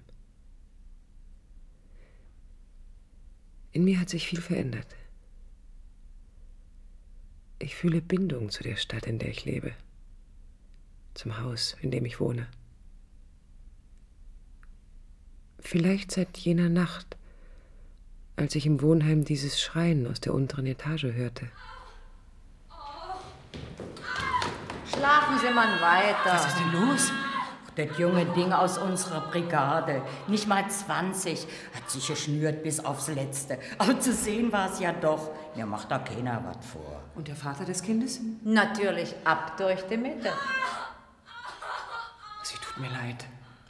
In 3.73 3.85
mir 3.85 4.01
hat 4.01 4.11
sich 4.11 4.27
viel 4.27 4.43
verändert. 4.43 4.97
Ich 7.59 7.75
fühle 7.75 8.03
Bindung 8.03 8.51
zu 8.51 8.63
der 8.63 8.77
Stadt, 8.77 9.07
in 9.07 9.19
der 9.19 9.31
ich 9.31 9.47
lebe, 9.47 9.73
zum 11.15 11.39
Haus, 11.39 11.75
in 11.81 11.91
dem 11.91 12.05
ich 12.05 12.21
wohne. 12.21 12.49
Vielleicht 15.63 16.11
seit 16.11 16.37
jener 16.37 16.69
Nacht, 16.69 17.17
als 18.37 18.55
ich 18.55 18.67
im 18.67 18.83
Wohnheim 18.83 19.25
dieses 19.25 19.61
Schreien 19.61 20.07
aus 20.07 20.21
der 20.21 20.35
unteren 20.35 20.67
Etage 20.67 21.05
hörte. 21.15 21.49
schlafen 25.03 25.39
Sie 25.41 25.53
mal 25.53 25.81
weiter. 25.81 26.35
Was 26.35 26.47
ist 26.47 26.59
denn 26.59 26.73
los? 26.73 27.13
Das 27.75 27.99
junge 27.99 28.27
Ding 28.27 28.53
aus 28.53 28.77
unserer 28.77 29.23
Brigade, 29.23 30.03
nicht 30.27 30.47
mal 30.47 30.69
20, 30.69 31.47
hat 31.75 31.91
sich 31.91 32.07
geschnürt 32.07 32.63
bis 32.63 32.85
aufs 32.85 33.09
Letzte. 33.09 33.59
Aber 33.79 33.99
zu 33.99 34.13
sehen 34.13 34.53
war 34.53 34.71
es 34.71 34.79
ja 34.79 34.93
doch. 34.93 35.31
Mir 35.57 35.65
macht 35.65 35.91
da 35.91 35.99
keiner 35.99 36.43
was 36.45 36.67
vor. 36.67 37.03
Und 37.15 37.29
der 37.29 37.37
Vater 37.37 37.65
des 37.65 37.83
Kindes? 37.83 38.21
Natürlich 38.45 39.15
ab 39.25 39.57
durch 39.57 39.81
die 39.89 39.97
Mitte. 39.97 40.31
Sie 42.43 42.57
tut 42.57 42.79
mir 42.79 42.91
leid. 42.91 43.25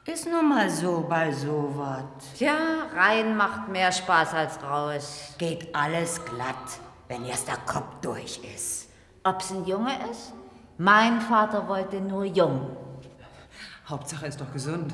Ist 0.05 0.27
nun 0.27 0.49
mal 0.49 0.69
so 0.69 1.07
bei 1.09 1.31
sowas. 1.31 2.03
Tja, 2.37 2.57
rein 2.93 3.37
macht 3.37 3.69
mehr 3.69 3.93
Spaß 3.93 4.35
als 4.35 4.61
raus. 4.61 5.35
Geht 5.39 5.73
alles 5.73 6.25
glatt, 6.25 6.81
wenn 7.07 7.25
erst 7.25 7.47
der 7.47 7.59
Kopf 7.59 8.01
durch 8.01 8.41
ist. 8.53 8.89
Ob's 9.23 9.53
ein 9.53 9.65
Junge 9.65 9.93
ist? 10.11 10.33
Mein 10.77 11.21
Vater 11.21 11.69
wollte 11.69 12.01
nur 12.01 12.25
jung. 12.25 12.77
Hauptsache 13.87 14.27
ist 14.27 14.41
doch 14.41 14.53
gesund, 14.53 14.93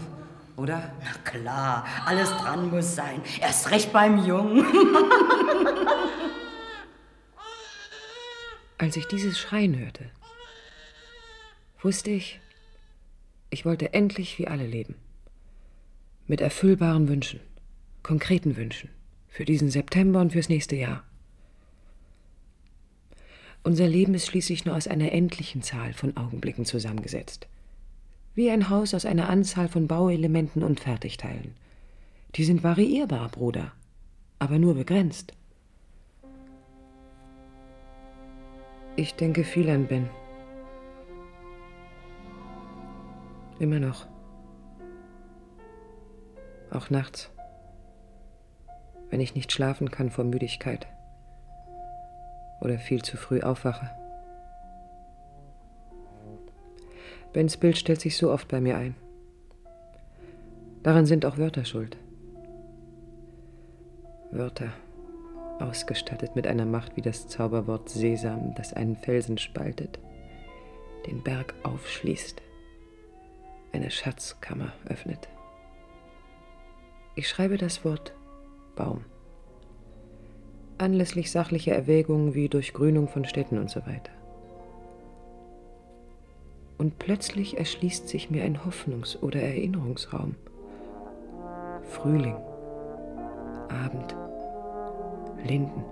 oder? 0.56 0.92
Na 1.02 1.12
klar, 1.24 1.86
alles 2.04 2.28
dran 2.36 2.68
muss 2.68 2.94
sein. 2.94 3.22
Erst 3.40 3.70
recht 3.70 3.90
beim 3.90 4.22
Jungen. 4.22 4.66
Als 8.76 8.94
ich 8.94 9.08
dieses 9.08 9.38
Schreien 9.38 9.78
hörte, 9.78 10.10
wusste 11.80 12.10
ich, 12.10 12.40
ich 13.50 13.64
wollte 13.64 13.94
endlich 13.94 14.38
wie 14.38 14.48
alle 14.48 14.66
leben. 14.66 14.94
Mit 16.26 16.40
erfüllbaren 16.40 17.08
Wünschen, 17.08 17.40
konkreten 18.02 18.56
Wünschen, 18.56 18.90
für 19.28 19.44
diesen 19.44 19.70
September 19.70 20.20
und 20.20 20.32
fürs 20.32 20.48
nächste 20.48 20.76
Jahr. 20.76 21.04
Unser 23.62 23.88
Leben 23.88 24.14
ist 24.14 24.26
schließlich 24.26 24.64
nur 24.64 24.76
aus 24.76 24.88
einer 24.88 25.12
endlichen 25.12 25.62
Zahl 25.62 25.92
von 25.92 26.16
Augenblicken 26.16 26.64
zusammengesetzt. 26.64 27.48
Wie 28.34 28.50
ein 28.50 28.70
Haus 28.70 28.94
aus 28.94 29.04
einer 29.04 29.28
Anzahl 29.28 29.68
von 29.68 29.88
Bauelementen 29.88 30.62
und 30.62 30.80
Fertigteilen. 30.80 31.54
Die 32.36 32.44
sind 32.44 32.62
variierbar, 32.62 33.28
Bruder, 33.30 33.72
aber 34.38 34.58
nur 34.58 34.74
begrenzt. 34.74 35.32
Ich 38.96 39.14
denke 39.14 39.44
viel 39.44 39.68
an 39.70 39.86
Ben. 39.86 40.08
Immer 43.58 43.80
noch. 43.80 44.06
Auch 46.70 46.90
nachts. 46.90 47.30
Wenn 49.10 49.20
ich 49.20 49.34
nicht 49.34 49.52
schlafen 49.52 49.90
kann 49.90 50.10
vor 50.10 50.24
Müdigkeit. 50.24 50.86
Oder 52.60 52.78
viel 52.78 53.02
zu 53.02 53.16
früh 53.16 53.40
aufwache. 53.40 53.90
Bens 57.32 57.56
Bild 57.56 57.76
stellt 57.76 58.00
sich 58.00 58.16
so 58.16 58.32
oft 58.32 58.48
bei 58.48 58.60
mir 58.60 58.76
ein. 58.76 58.94
Daran 60.82 61.06
sind 61.06 61.26
auch 61.26 61.38
Wörter 61.38 61.64
schuld. 61.64 61.96
Wörter, 64.30 64.72
ausgestattet 65.58 66.36
mit 66.36 66.46
einer 66.46 66.66
Macht 66.66 66.96
wie 66.96 67.02
das 67.02 67.28
Zauberwort 67.28 67.88
Sesam, 67.88 68.54
das 68.56 68.72
einen 68.72 68.96
Felsen 68.96 69.38
spaltet, 69.38 69.98
den 71.06 71.22
Berg 71.22 71.54
aufschließt, 71.62 72.42
eine 73.72 73.90
Schatzkammer 73.90 74.72
öffnet. 74.88 75.28
Ich 77.14 77.28
schreibe 77.28 77.56
das 77.56 77.84
Wort 77.84 78.14
Baum. 78.76 79.04
Anlässlich 80.78 81.30
sachlicher 81.30 81.74
Erwägungen 81.74 82.34
wie 82.34 82.48
Durchgrünung 82.48 83.08
von 83.08 83.24
Städten 83.24 83.58
und 83.58 83.70
so 83.70 83.80
weiter 83.86 84.12
und 86.78 86.98
plötzlich 87.00 87.58
erschließt 87.58 88.08
sich 88.08 88.30
mir 88.30 88.44
ein 88.44 88.60
Hoffnungs- 88.64 89.20
oder 89.20 89.42
Erinnerungsraum. 89.42 90.36
Frühling, 91.82 92.36
Abend, 93.68 94.16
Linden, 95.44 95.84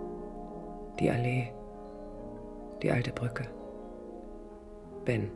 die 1.00 1.10
Allee, 1.10 1.52
die 2.82 2.90
alte 2.90 3.12
Brücke, 3.12 3.44
Ben. 5.04 5.30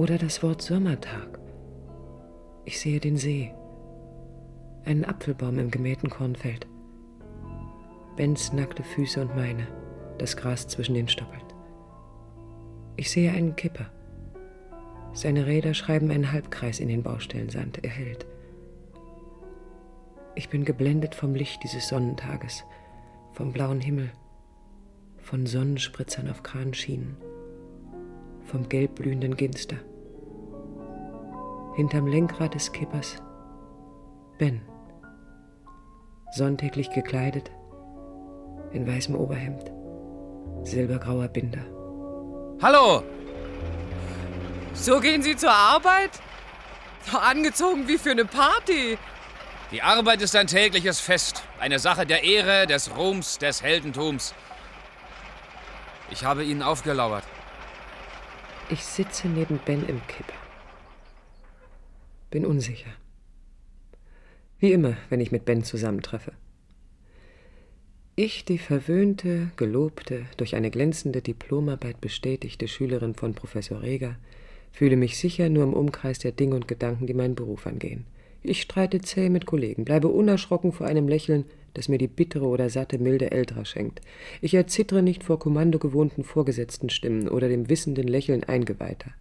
Oder 0.00 0.16
das 0.16 0.42
Wort 0.42 0.62
Sommertag. 0.62 1.38
Ich 2.64 2.80
sehe 2.80 3.00
den 3.00 3.18
See, 3.18 3.52
einen 4.86 5.04
Apfelbaum 5.04 5.58
im 5.58 5.70
gemähten 5.70 6.08
Kornfeld, 6.08 6.66
Bens 8.16 8.50
nackte 8.54 8.82
Füße 8.82 9.20
und 9.20 9.36
meine, 9.36 9.66
das 10.16 10.38
Gras 10.38 10.66
zwischen 10.66 10.94
den 10.94 11.06
Stoppeln. 11.06 11.42
Ich 12.96 13.10
sehe 13.10 13.30
einen 13.30 13.56
Kipper. 13.56 13.90
Seine 15.12 15.44
Räder 15.44 15.74
schreiben 15.74 16.10
einen 16.10 16.32
Halbkreis 16.32 16.80
in 16.80 16.88
den 16.88 17.02
Baustellensand. 17.02 17.84
Er 17.84 17.90
hält. 17.90 18.24
Ich 20.34 20.48
bin 20.48 20.64
geblendet 20.64 21.14
vom 21.14 21.34
Licht 21.34 21.62
dieses 21.62 21.88
Sonnentages, 21.88 22.64
vom 23.34 23.52
blauen 23.52 23.82
Himmel, 23.82 24.10
von 25.18 25.44
Sonnenspritzern 25.44 26.30
auf 26.30 26.42
Kranschienen, 26.42 27.18
vom 28.46 28.66
gelbblühenden 28.66 29.36
Ginster. 29.36 29.76
Hinterm 31.76 32.06
Lenkrad 32.06 32.54
des 32.54 32.72
Kippers 32.72 33.16
Ben, 34.38 34.60
sonntäglich 36.32 36.90
gekleidet, 36.90 37.50
in 38.72 38.86
weißem 38.86 39.14
Oberhemd, 39.14 39.70
silbergrauer 40.62 41.28
Binder. 41.28 41.64
Hallo! 42.60 43.04
So 44.74 44.98
gehen 45.00 45.22
Sie 45.22 45.36
zur 45.36 45.52
Arbeit? 45.52 46.10
Angezogen 47.12 47.86
wie 47.86 47.98
für 47.98 48.10
eine 48.10 48.24
Party. 48.24 48.98
Die 49.70 49.82
Arbeit 49.82 50.22
ist 50.22 50.34
ein 50.34 50.46
tägliches 50.46 51.00
Fest, 51.00 51.44
eine 51.60 51.78
Sache 51.78 52.04
der 52.04 52.24
Ehre, 52.24 52.66
des 52.66 52.96
Ruhms, 52.96 53.38
des 53.38 53.62
Heldentums. 53.62 54.34
Ich 56.10 56.24
habe 56.24 56.44
Ihnen 56.44 56.62
aufgelauert. 56.62 57.24
Ich 58.68 58.84
sitze 58.84 59.28
neben 59.28 59.58
Ben 59.58 59.86
im 59.86 60.00
Kipp. 60.08 60.26
Bin 62.30 62.46
unsicher. 62.46 62.90
Wie 64.60 64.72
immer, 64.72 64.96
wenn 65.08 65.20
ich 65.20 65.32
mit 65.32 65.44
Ben 65.44 65.64
zusammentreffe. 65.64 66.32
Ich, 68.14 68.44
die 68.44 68.58
verwöhnte, 68.58 69.50
gelobte, 69.56 70.26
durch 70.36 70.54
eine 70.54 70.70
glänzende 70.70 71.22
Diplomarbeit 71.22 72.00
bestätigte 72.00 72.68
Schülerin 72.68 73.14
von 73.14 73.34
Professor 73.34 73.82
Reger, 73.82 74.16
fühle 74.72 74.96
mich 74.96 75.18
sicher 75.18 75.48
nur 75.48 75.64
im 75.64 75.72
Umkreis 75.72 76.18
der 76.18 76.32
Dinge 76.32 76.54
und 76.54 76.68
Gedanken, 76.68 77.06
die 77.06 77.14
meinen 77.14 77.34
Beruf 77.34 77.66
angehen. 77.66 78.04
Ich 78.42 78.62
streite 78.62 79.00
zäh 79.00 79.28
mit 79.28 79.46
Kollegen, 79.46 79.84
bleibe 79.84 80.08
unerschrocken 80.08 80.72
vor 80.72 80.86
einem 80.86 81.08
Lächeln, 81.08 81.44
das 81.74 81.88
mir 81.88 81.98
die 81.98 82.08
bittere 82.08 82.46
oder 82.46 82.70
satte 82.70 82.98
Milde 82.98 83.30
älterer 83.30 83.64
schenkt. 83.64 84.00
Ich 84.40 84.54
erzittere 84.54 85.02
nicht 85.02 85.24
vor 85.24 85.38
kommandogewohnten 85.38 86.24
vorgesetzten 86.24 86.90
Stimmen 86.90 87.28
oder 87.28 87.48
dem 87.48 87.68
wissenden 87.68 88.06
Lächeln 88.06 88.44
Eingeweihter. 88.44 89.12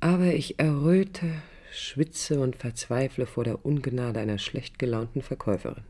Aber 0.00 0.34
ich 0.34 0.58
erröte, 0.58 1.26
schwitze 1.72 2.40
und 2.40 2.56
verzweifle 2.56 3.26
vor 3.26 3.44
der 3.44 3.64
Ungnade 3.64 4.20
einer 4.20 4.38
schlecht 4.38 4.78
gelaunten 4.78 5.22
Verkäuferin. 5.22 5.84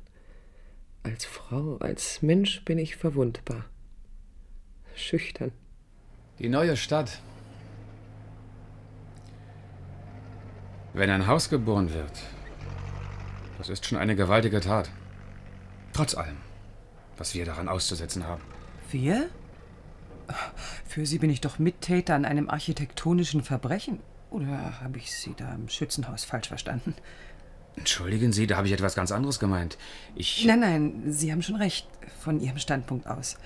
Als 1.03 1.25
Frau, 1.25 1.77
als 1.79 2.23
Mensch 2.23 2.65
bin 2.65 2.79
ich 2.79 2.97
verwundbar. 2.97 3.65
Schüchtern. 4.95 5.53
Die 6.39 6.49
neue 6.49 6.77
Stadt. 6.77 7.21
Wenn 10.93 11.11
ein 11.11 11.27
Haus 11.27 11.49
geboren 11.49 11.93
wird, 11.93 12.13
das 13.59 13.69
ist 13.69 13.87
schon 13.87 13.99
eine 13.99 14.17
gewaltige 14.17 14.61
Tat. 14.61 14.91
Trotz 15.93 16.15
allem, 16.15 16.37
was 17.17 17.35
wir 17.35 17.45
daran 17.45 17.69
auszusetzen 17.69 18.27
haben. 18.27 18.43
Wir? 18.91 19.29
Für 20.87 21.07
Sie 21.07 21.19
bin 21.19 21.31
ich 21.31 21.41
doch 21.41 21.59
Mittäter 21.59 22.15
an 22.15 22.25
einem 22.25 22.51
architektonischen 22.51 23.43
Verbrechen. 23.43 24.01
Oder 24.31 24.81
habe 24.81 24.99
ich 24.99 25.13
Sie 25.13 25.35
da 25.37 25.55
im 25.55 25.69
Schützenhaus 25.69 26.25
falsch 26.25 26.49
verstanden? 26.49 26.95
Entschuldigen 27.77 28.33
Sie, 28.33 28.47
da 28.47 28.57
habe 28.57 28.67
ich 28.67 28.73
etwas 28.73 28.95
ganz 28.95 29.13
anderes 29.13 29.39
gemeint. 29.39 29.79
Ich. 30.15 30.45
Nein, 30.45 30.61
nein, 30.61 31.03
Sie 31.07 31.31
haben 31.33 31.43
schon 31.43 31.57
recht, 31.57 31.89
von 32.21 32.41
Ihrem 32.41 32.59
Standpunkt 32.59 33.07
aus. 33.07 33.39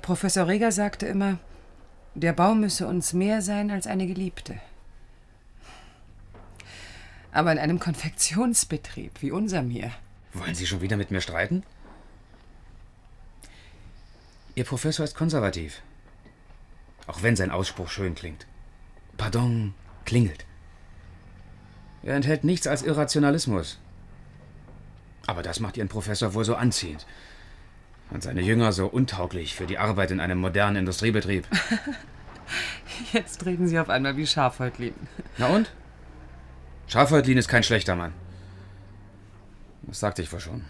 Professor 0.00 0.46
Reger 0.46 0.72
sagte 0.72 1.06
immer, 1.06 1.38
der 2.14 2.32
Baum 2.32 2.60
müsse 2.60 2.86
uns 2.86 3.12
mehr 3.12 3.42
sein 3.42 3.70
als 3.70 3.86
eine 3.86 4.06
Geliebte. 4.06 4.60
Aber 7.32 7.52
in 7.52 7.58
einem 7.58 7.78
Konfektionsbetrieb 7.78 9.22
wie 9.22 9.30
unserem 9.30 9.70
hier. 9.70 9.90
Wollen 10.34 10.54
Sie 10.54 10.66
schon 10.66 10.80
wieder 10.80 10.96
mit 10.96 11.10
mir 11.10 11.20
streiten? 11.20 11.62
Ihr 14.54 14.64
Professor 14.64 15.04
ist 15.04 15.16
konservativ. 15.16 15.82
Auch 17.06 17.22
wenn 17.22 17.36
sein 17.36 17.50
Ausspruch 17.50 17.88
schön 17.88 18.14
klingt. 18.14 18.46
Pardon, 19.22 19.72
klingelt. 20.04 20.44
Er 22.02 22.16
enthält 22.16 22.42
nichts 22.42 22.66
als 22.66 22.82
Irrationalismus. 22.82 23.78
Aber 25.28 25.44
das 25.44 25.60
macht 25.60 25.76
Ihren 25.76 25.88
Professor 25.88 26.34
wohl 26.34 26.44
so 26.44 26.56
anziehend. 26.56 27.06
Und 28.10 28.24
seine 28.24 28.40
Jünger 28.40 28.72
so 28.72 28.88
untauglich 28.88 29.54
für 29.54 29.66
die 29.66 29.78
Arbeit 29.78 30.10
in 30.10 30.18
einem 30.18 30.40
modernen 30.40 30.74
Industriebetrieb. 30.74 31.46
Jetzt 33.12 33.46
reden 33.46 33.68
Sie 33.68 33.78
auf 33.78 33.90
einmal 33.90 34.16
wie 34.16 34.26
Schafhäutlin. 34.26 34.94
Na 35.38 35.46
und? 35.46 35.72
Schafhäutlin 36.88 37.38
ist 37.38 37.46
kein 37.46 37.62
schlechter 37.62 37.94
Mann. 37.94 38.14
Das 39.82 40.00
sagte 40.00 40.22
ich 40.22 40.32
wohl 40.32 40.40
schon. 40.40 40.64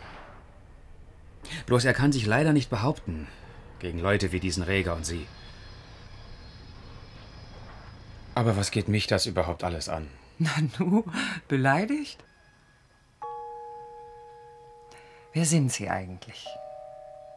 Bloß 1.65 1.87
er 1.87 1.95
kann 1.95 2.13
sich 2.13 2.27
leider 2.27 2.53
nicht 2.53 2.69
behaupten 2.69 3.29
gegen 3.79 3.99
Leute 3.99 4.31
wie 4.31 4.41
diesen 4.41 4.63
Reger 4.63 4.95
und 4.95 5.07
Sie. 5.07 5.27
Aber 8.35 8.57
was 8.57 8.71
geht 8.71 8.89
mich 8.89 9.07
das 9.07 9.27
überhaupt 9.27 9.65
alles 9.65 9.89
an? 9.89 10.09
Na 10.39 10.51
nu, 10.79 11.05
beleidigt? 11.49 12.23
Wer 15.33 15.45
sind 15.45 15.73
Sie 15.73 15.89
eigentlich? 15.89 16.47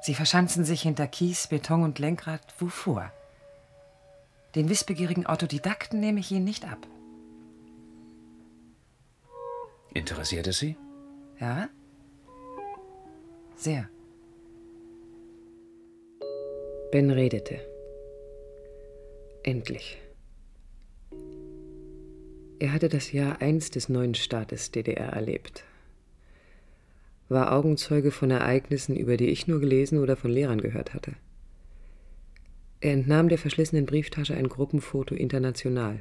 Sie 0.02 0.14
verschanzen 0.14 0.66
sich 0.66 0.82
hinter 0.82 1.08
Kies, 1.08 1.48
Beton 1.48 1.84
und 1.84 2.00
Lenkrad. 2.00 2.42
Wovor? 2.60 3.12
Den 4.54 4.70
wissbegierigen 4.70 5.26
Autodidakten 5.26 6.00
nehme 6.00 6.20
ich 6.20 6.32
Ihnen 6.32 6.46
nicht 6.46 6.66
ab. 6.66 6.88
Interessiert 9.94 10.48
es 10.48 10.60
Sie? 10.60 10.78
Ja? 11.40 11.70
Sehr. 13.56 13.90
Ben 16.92 17.10
redete. 17.10 17.60
Endlich. 19.44 19.98
Er 22.60 22.72
hatte 22.72 22.88
das 22.88 23.12
Jahr 23.12 23.41
1 23.41 23.72
des 23.72 23.89
neuen 23.89 24.15
Staates 24.15 24.72
DDR 24.72 25.10
erlebt. 25.10 25.65
War 27.28 27.52
Augenzeuge 27.52 28.12
von 28.12 28.32
Ereignissen, 28.32 28.96
über 28.96 29.18
die 29.18 29.28
ich 29.28 29.48
nur 29.48 29.60
gelesen 29.60 30.00
oder 30.00 30.15
von 30.15 30.32
Lehrern 30.32 30.62
gehört 30.62 30.94
hatte. 30.94 31.13
Er 32.80 32.94
entnahm 32.94 33.30
der 33.30 33.38
verschlissenen 33.38 33.86
Brieftasche 33.86 34.36
ein 34.36 34.48
Gruppenfoto 34.48 35.15
international. 35.15 36.00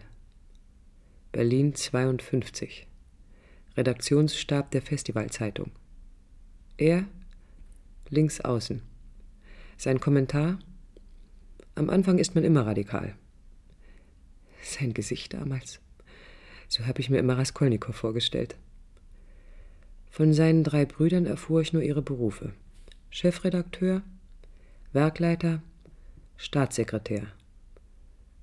Berlin 1.32 1.74
52. 1.74 2.86
Redaktionsstab 3.76 4.70
der 4.70 4.82
Festivalzeitung. 4.82 5.72
Er 6.76 7.06
links 8.10 8.40
außen. 8.40 8.82
Sein 9.76 9.98
Kommentar 9.98 10.60
Am 11.74 11.90
Anfang 11.90 12.18
ist 12.18 12.36
man 12.36 12.44
immer 12.44 12.64
radikal. 12.64 13.16
Sein 14.62 14.94
Gesicht 14.94 15.34
damals. 15.34 15.80
So 16.68 16.86
habe 16.86 17.00
ich 17.00 17.10
mir 17.10 17.18
immer 17.18 17.38
Raskolnikow 17.38 17.94
vorgestellt. 17.94 18.56
Von 20.10 20.32
seinen 20.32 20.64
drei 20.64 20.84
Brüdern 20.84 21.26
erfuhr 21.26 21.60
ich 21.60 21.72
nur 21.72 21.82
ihre 21.82 22.02
Berufe. 22.02 22.52
Chefredakteur, 23.10 24.02
Werkleiter, 24.92 25.60
Staatssekretär. 26.36 27.26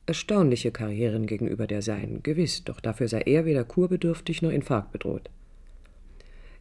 Erstaunliche 0.05 0.71
Karrieren 0.71 1.27
gegenüber 1.27 1.67
der 1.67 1.81
seinen, 1.81 2.23
gewiss, 2.23 2.63
doch 2.63 2.79
dafür 2.79 3.07
sei 3.07 3.21
er 3.21 3.45
weder 3.45 3.63
kurbedürftig 3.63 4.41
noch 4.41 4.51
infarktbedroht. 4.51 5.29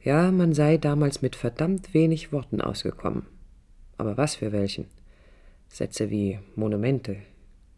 Ja, 0.02 0.30
man 0.30 0.54
sei 0.54 0.78
damals 0.78 1.22
mit 1.22 1.36
verdammt 1.36 1.92
wenig 1.92 2.32
Worten 2.32 2.60
ausgekommen. 2.60 3.26
Aber 3.98 4.16
was 4.16 4.36
für 4.36 4.52
welchen? 4.52 4.86
Sätze 5.68 6.10
wie 6.10 6.38
Monumente, 6.56 7.16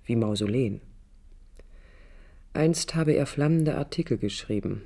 wie 0.05 0.17
Mausoleen. 0.17 0.81
Einst 2.55 2.95
habe 2.95 3.13
er 3.13 3.25
flammende 3.25 3.77
Artikel 3.77 4.19
geschrieben, 4.19 4.83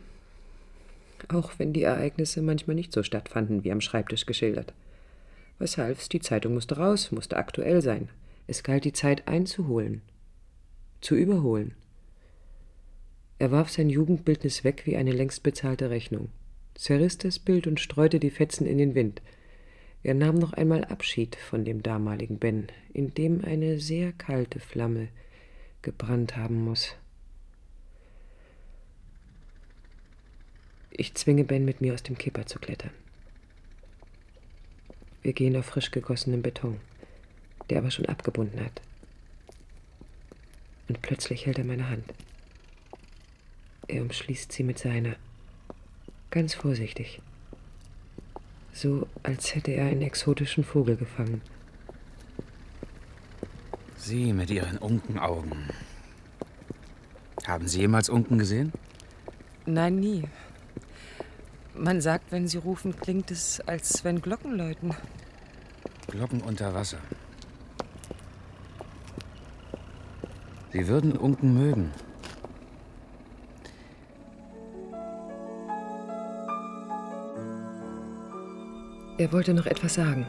auch 1.26 1.58
wenn 1.58 1.72
die 1.72 1.82
Ereignisse 1.82 2.40
manchmal 2.40 2.76
nicht 2.76 2.92
so 2.92 3.02
stattfanden 3.02 3.64
wie 3.64 3.72
am 3.72 3.80
Schreibtisch 3.80 4.24
geschildert. 4.24 4.72
Was 5.58 5.76
half's, 5.76 6.08
die 6.08 6.20
Zeitung 6.20 6.54
musste 6.54 6.76
raus, 6.76 7.10
musste 7.10 7.36
aktuell 7.36 7.82
sein. 7.82 8.08
Es 8.46 8.62
galt 8.62 8.84
die 8.84 8.92
Zeit 8.92 9.26
einzuholen, 9.26 10.02
zu 11.00 11.16
überholen. 11.16 11.74
Er 13.40 13.50
warf 13.50 13.70
sein 13.70 13.90
Jugendbildnis 13.90 14.62
weg 14.62 14.82
wie 14.84 14.96
eine 14.96 15.12
längst 15.12 15.42
bezahlte 15.42 15.90
Rechnung, 15.90 16.28
zerriss 16.76 17.18
das 17.18 17.40
Bild 17.40 17.66
und 17.66 17.80
streute 17.80 18.20
die 18.20 18.30
Fetzen 18.30 18.66
in 18.66 18.78
den 18.78 18.94
Wind. 18.94 19.22
Er 20.04 20.14
nahm 20.14 20.36
noch 20.36 20.52
einmal 20.52 20.84
Abschied 20.84 21.34
von 21.34 21.64
dem 21.64 21.82
damaligen 21.82 22.38
Ben, 22.38 22.68
in 22.92 23.12
dem 23.14 23.44
eine 23.44 23.80
sehr 23.80 24.12
kalte 24.12 24.60
Flamme 24.60 25.08
gebrannt 25.82 26.36
haben 26.36 26.64
muss. 26.64 26.94
Ich 30.98 31.14
zwinge 31.14 31.44
Ben, 31.44 31.64
mit 31.64 31.80
mir 31.80 31.94
aus 31.94 32.02
dem 32.02 32.16
Kipper 32.16 32.46
zu 32.46 32.58
klettern. 32.58 32.90
Wir 35.22 35.32
gehen 35.32 35.56
auf 35.56 35.66
frisch 35.66 35.90
gegossenem 35.90 36.42
Beton, 36.42 36.80
der 37.68 37.78
aber 37.78 37.90
schon 37.90 38.06
abgebunden 38.06 38.64
hat 38.64 38.80
und 40.88 41.02
plötzlich 41.02 41.46
hält 41.46 41.58
er 41.58 41.64
meine 41.64 41.88
Hand. 41.88 42.04
Er 43.88 44.02
umschließt 44.02 44.52
sie 44.52 44.62
mit 44.62 44.78
seiner, 44.78 45.16
ganz 46.30 46.54
vorsichtig, 46.54 47.20
so 48.72 49.06
als 49.22 49.54
hätte 49.54 49.72
er 49.72 49.86
einen 49.86 50.02
exotischen 50.02 50.64
Vogel 50.64 50.96
gefangen. 50.96 51.40
Sie 53.96 54.32
mit 54.32 54.50
Ihren 54.50 54.78
Unkenaugen. 54.78 55.70
Haben 57.46 57.66
Sie 57.68 57.80
jemals 57.80 58.08
Unken 58.08 58.38
gesehen? 58.38 58.72
Nein, 59.66 59.96
nie. 59.96 60.24
Man 61.78 62.00
sagt, 62.00 62.32
wenn 62.32 62.48
Sie 62.48 62.56
rufen, 62.56 62.96
klingt 62.96 63.30
es, 63.30 63.60
als 63.60 64.02
wenn 64.02 64.22
Glocken 64.22 64.56
läuten. 64.56 64.94
Glocken 66.06 66.40
unter 66.40 66.72
Wasser. 66.74 66.98
Sie 70.72 70.88
würden 70.88 71.16
Unken 71.16 71.54
mögen. 71.54 71.92
Er 79.18 79.32
wollte 79.32 79.54
noch 79.54 79.66
etwas 79.66 79.94
sagen, 79.94 80.26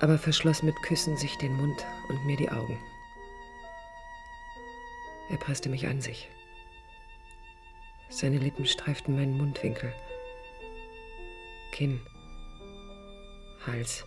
aber 0.00 0.18
verschloss 0.18 0.62
mit 0.62 0.74
Küssen 0.82 1.16
sich 1.16 1.36
den 1.38 1.54
Mund 1.54 1.86
und 2.08 2.26
mir 2.26 2.36
die 2.36 2.50
Augen. 2.50 2.78
Er 5.30 5.38
presste 5.38 5.68
mich 5.70 5.86
an 5.86 6.00
sich. 6.00 6.28
Seine 8.22 8.38
Lippen 8.38 8.66
streiften 8.66 9.16
meinen 9.16 9.36
Mundwinkel, 9.36 9.92
Kinn, 11.72 11.98
Hals, 13.66 14.04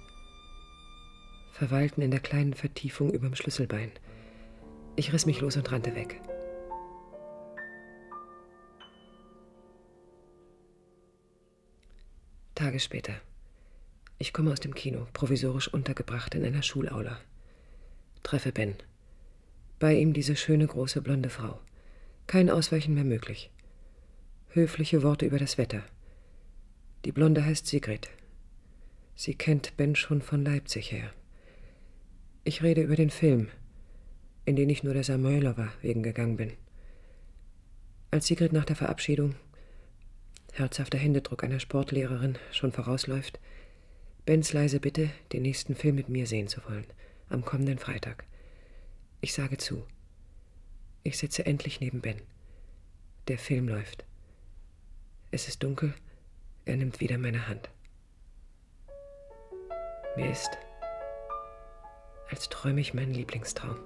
verweilten 1.51 2.01
in 2.01 2.11
der 2.11 2.21
kleinen 2.21 2.53
Vertiefung 2.53 3.11
überm 3.11 3.35
Schlüsselbein. 3.35 3.91
Ich 4.95 5.11
riss 5.11 5.25
mich 5.25 5.41
los 5.41 5.57
und 5.57 5.69
rannte 5.69 5.93
weg. 5.95 6.21
Tage 12.55 12.79
später. 12.79 13.15
Ich 14.17 14.31
komme 14.31 14.53
aus 14.53 14.61
dem 14.61 14.75
Kino, 14.75 15.07
provisorisch 15.11 15.67
untergebracht 15.67 16.35
in 16.35 16.45
einer 16.45 16.63
Schulaula. 16.63 17.19
Treffe 18.23 18.53
Ben. 18.53 18.75
Bei 19.77 19.93
ihm 19.93 20.13
diese 20.13 20.37
schöne 20.37 20.67
große 20.67 21.01
blonde 21.01 21.29
Frau. 21.29 21.59
Kein 22.27 22.49
Ausweichen 22.49 22.93
mehr 22.93 23.03
möglich. 23.03 23.51
Höfliche 24.55 25.03
Worte 25.03 25.25
über 25.25 25.37
das 25.37 25.57
Wetter. 25.57 25.83
Die 27.03 27.11
Blonde 27.11 27.43
heißt 27.43 27.67
Sigrid. 27.67 28.07
Sie 29.13 29.35
kennt 29.35 29.75
Ben 29.75 29.97
schon 29.97 30.21
von 30.21 30.45
Leipzig 30.45 30.93
her. 30.93 31.11
Ich 32.45 32.63
rede 32.63 32.81
über 32.81 32.95
den 32.95 33.09
Film, 33.09 33.49
in 34.45 34.55
den 34.55 34.69
ich 34.69 34.81
nur 34.81 34.93
der 34.93 35.03
Samoylova 35.03 35.73
wegen 35.81 36.03
gegangen 36.03 36.37
bin. 36.37 36.53
Als 38.11 38.27
Sigrid 38.27 38.53
nach 38.53 38.63
der 38.63 38.77
Verabschiedung, 38.77 39.35
herzhafter 40.53 40.99
Händedruck 40.99 41.43
einer 41.43 41.59
Sportlehrerin, 41.59 42.37
schon 42.53 42.71
vorausläuft, 42.71 43.41
Bens 44.25 44.53
leise 44.53 44.79
Bitte, 44.79 45.09
den 45.33 45.41
nächsten 45.41 45.75
Film 45.75 45.95
mit 45.95 46.07
mir 46.07 46.27
sehen 46.27 46.47
zu 46.47 46.63
wollen, 46.63 46.85
am 47.27 47.43
kommenden 47.43 47.77
Freitag. 47.77 48.23
Ich 49.19 49.33
sage 49.33 49.57
zu. 49.57 49.85
Ich 51.03 51.17
sitze 51.17 51.45
endlich 51.45 51.81
neben 51.81 51.99
Ben. 51.99 52.21
Der 53.27 53.37
Film 53.37 53.67
läuft. 53.67 54.05
Es 55.31 55.47
ist 55.47 55.63
dunkel, 55.63 55.93
er 56.65 56.77
nimmt 56.77 56.99
wieder 56.99 57.17
meine 57.17 57.47
Hand. 57.47 57.69
Mir 60.15 60.31
ist, 60.31 60.57
als 62.29 62.47
träume 62.49 62.79
ich 62.79 62.93
meinen 62.93 63.13
Lieblingstraum. 63.13 63.77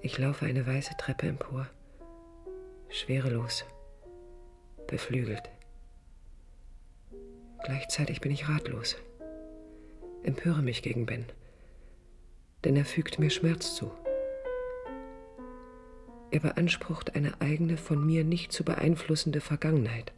Ich 0.00 0.18
laufe 0.18 0.46
eine 0.46 0.66
weiße 0.66 0.94
Treppe 0.98 1.28
empor, 1.28 1.68
schwerelos, 2.88 3.64
beflügelt. 4.88 5.48
Gleichzeitig 7.64 8.20
bin 8.20 8.32
ich 8.32 8.48
ratlos, 8.48 8.96
empöre 10.24 10.62
mich 10.62 10.82
gegen 10.82 11.06
Ben, 11.06 11.26
denn 12.64 12.74
er 12.74 12.84
fügt 12.84 13.20
mir 13.20 13.30
Schmerz 13.30 13.76
zu. 13.76 13.92
Er 16.32 16.40
beansprucht 16.40 17.14
eine 17.14 17.38
eigene, 17.42 17.76
von 17.76 18.04
mir 18.06 18.24
nicht 18.24 18.52
zu 18.52 18.64
beeinflussende 18.64 19.42
Vergangenheit. 19.42 20.14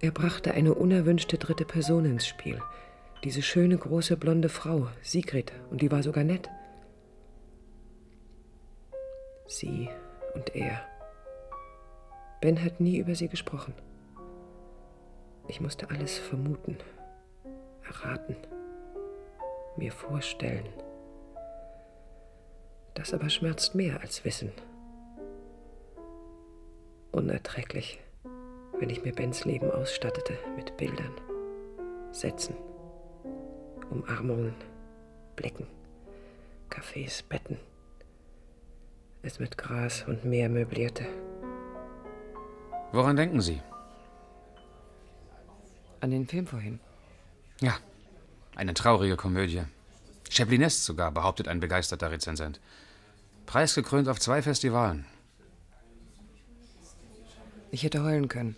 Er 0.00 0.10
brachte 0.10 0.52
eine 0.52 0.74
unerwünschte 0.74 1.38
dritte 1.38 1.64
Person 1.64 2.04
ins 2.04 2.26
Spiel, 2.26 2.60
Diese 3.24 3.42
schöne, 3.42 3.76
große, 3.78 4.16
blonde 4.16 4.48
Frau, 4.50 4.88
Sigrid, 5.02 5.52
und 5.70 5.80
die 5.80 5.90
war 5.90 6.02
sogar 6.02 6.22
nett. 6.22 6.48
Sie 9.46 9.88
und 10.34 10.54
er. 10.54 10.82
Ben 12.42 12.62
hat 12.62 12.78
nie 12.78 12.98
über 12.98 13.14
sie 13.14 13.28
gesprochen. 13.28 13.72
Ich 15.48 15.60
musste 15.62 15.88
alles 15.90 16.18
vermuten, 16.18 16.76
erraten, 17.82 18.36
mir 19.76 19.90
vorstellen. 19.90 20.68
Das 22.98 23.14
aber 23.14 23.30
schmerzt 23.30 23.76
mehr 23.76 24.00
als 24.00 24.24
Wissen. 24.24 24.50
Unerträglich, 27.12 28.00
wenn 28.80 28.90
ich 28.90 29.04
mir 29.04 29.12
Bens 29.12 29.44
Leben 29.44 29.70
ausstattete 29.70 30.36
mit 30.56 30.76
Bildern, 30.76 31.12
Sätzen, 32.10 32.56
Umarmungen, 33.90 34.52
Blicken, 35.36 35.68
Cafés, 36.70 37.22
Betten, 37.22 37.56
es 39.22 39.38
mit 39.38 39.56
Gras 39.56 40.02
und 40.08 40.24
Meer 40.24 40.48
möblierte. 40.48 41.06
Woran 42.90 43.14
denken 43.14 43.40
Sie? 43.40 43.60
An 46.00 46.10
den 46.10 46.26
Film 46.26 46.48
vorhin. 46.48 46.80
Ja, 47.60 47.76
eine 48.56 48.74
traurige 48.74 49.16
Komödie. 49.16 49.62
Chaplinesque 50.28 50.82
sogar, 50.82 51.12
behauptet 51.12 51.46
ein 51.46 51.60
begeisterter 51.60 52.10
Rezensent. 52.10 52.60
Preisgekrönt 53.48 54.08
auf 54.08 54.20
zwei 54.20 54.42
Festivalen. 54.42 55.06
Ich 57.70 57.82
hätte 57.82 58.02
heulen 58.02 58.28
können. 58.28 58.56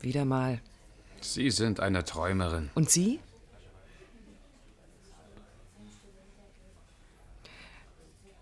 Wieder 0.00 0.24
mal. 0.24 0.62
Sie 1.20 1.50
sind 1.50 1.78
eine 1.78 2.04
Träumerin. 2.04 2.70
Und 2.74 2.88
Sie? 2.88 3.20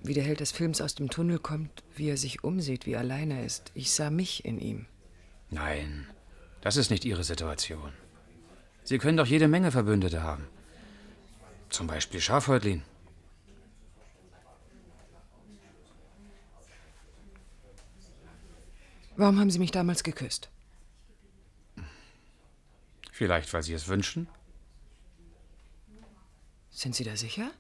Wie 0.05 0.15
der 0.15 0.23
Held 0.23 0.39
des 0.39 0.53
Films 0.53 0.81
aus 0.81 0.95
dem 0.95 1.11
Tunnel 1.11 1.41
kommt, 1.41 1.83
wie 1.97 2.09
er 2.09 2.17
sich 2.17 2.45
umsieht, 2.45 2.87
wie 2.87 2.97
allein 2.97 3.33
er 3.33 3.45
ist. 3.45 3.73
Ich 3.75 3.91
sah 3.91 4.11
mich 4.11 4.45
in 4.45 4.61
ihm. 4.61 4.87
Nein, 5.51 6.07
das 6.61 6.77
ist 6.77 6.93
nicht 6.93 7.05
Ihre 7.05 7.25
Situation. 7.25 7.93
Sie 8.85 8.99
können 8.99 9.17
doch 9.17 9.27
jede 9.27 9.49
Menge 9.49 9.73
Verbündete 9.73 10.23
haben. 10.23 10.47
Zum 11.71 11.89
Beispiel 11.89 12.21
Schafhäutlin. 12.21 12.85
Warum 19.17 19.39
haben 19.39 19.51
Sie 19.51 19.59
mich 19.59 19.71
damals 19.71 20.03
geküsst? 20.03 20.49
Vielleicht, 23.13 23.53
weil 23.53 23.63
Sie 23.63 23.73
es 23.73 23.87
wünschen? 23.87 24.27
Sind 26.71 26.97
Sie 26.97 27.05
da 27.05 27.17
sicher? 27.17 27.51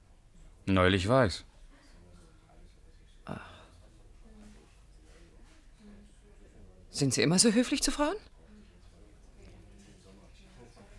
Neulich 0.66 1.08
weiß. 1.08 1.44
Ach. 3.26 3.40
Sind 6.90 7.14
Sie 7.14 7.22
immer 7.22 7.38
so 7.38 7.52
höflich 7.52 7.82
zu 7.82 7.92
Frauen? 7.92 8.16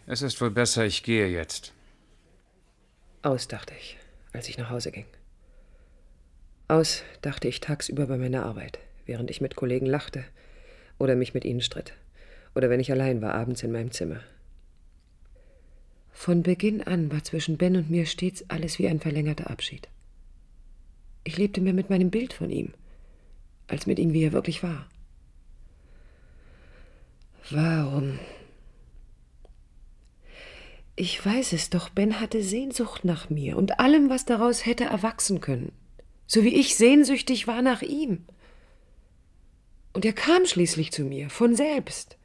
Es 0.07 0.21
ist 0.21 0.39
wohl 0.39 0.51
besser, 0.51 0.85
ich 0.85 1.03
gehe 1.03 1.27
jetzt. 1.27 1.73
Aus, 3.23 3.49
dachte 3.49 3.73
ich, 3.73 3.97
als 4.31 4.47
ich 4.47 4.57
nach 4.57 4.69
Hause 4.69 4.91
ging. 4.91 5.07
Aus, 6.69 7.03
dachte 7.21 7.49
ich 7.49 7.59
tagsüber 7.59 8.05
bei 8.07 8.17
meiner 8.17 8.45
Arbeit, 8.45 8.79
während 9.05 9.29
ich 9.31 9.41
mit 9.41 9.55
Kollegen 9.55 9.87
lachte 9.87 10.23
oder 10.99 11.15
mich 11.15 11.33
mit 11.33 11.45
ihnen 11.45 11.61
stritt. 11.61 11.93
Oder 12.55 12.69
wenn 12.69 12.79
ich 12.79 12.91
allein 12.91 13.21
war, 13.21 13.33
abends 13.33 13.63
in 13.63 13.71
meinem 13.71 13.91
Zimmer. 13.91 14.21
Von 16.11 16.43
Beginn 16.43 16.81
an 16.81 17.11
war 17.11 17.23
zwischen 17.23 17.57
Ben 17.57 17.75
und 17.75 17.89
mir 17.89 18.05
stets 18.05 18.49
alles 18.49 18.79
wie 18.79 18.87
ein 18.87 18.99
verlängerter 18.99 19.49
Abschied. 19.49 19.89
Ich 21.25 21.37
lebte 21.37 21.59
mehr 21.59 21.73
mit 21.73 21.89
meinem 21.89 22.09
Bild 22.09 22.33
von 22.33 22.49
ihm, 22.49 22.73
als 23.67 23.85
mit 23.85 23.99
ihm, 23.99 24.13
wie 24.13 24.23
er 24.23 24.31
wirklich 24.31 24.63
war. 24.63 24.87
Warum? 27.49 28.19
Ich 30.95 31.23
weiß 31.23 31.51
es 31.53 31.69
doch, 31.69 31.89
Ben 31.89 32.21
hatte 32.21 32.41
Sehnsucht 32.41 33.03
nach 33.03 33.29
mir 33.29 33.57
und 33.57 33.79
allem, 33.79 34.09
was 34.09 34.23
daraus 34.23 34.65
hätte 34.65 34.85
erwachsen 34.85 35.41
können, 35.41 35.73
so 36.25 36.43
wie 36.43 36.55
ich 36.55 36.75
sehnsüchtig 36.77 37.47
war 37.47 37.61
nach 37.61 37.81
ihm. 37.81 38.25
Und 39.95 40.03
er 40.03 40.11
kam 40.11 40.45
schließlich 40.45 40.91
zu 40.91 41.03
mir, 41.03 41.29
von 41.29 41.55
selbst, 41.55 42.17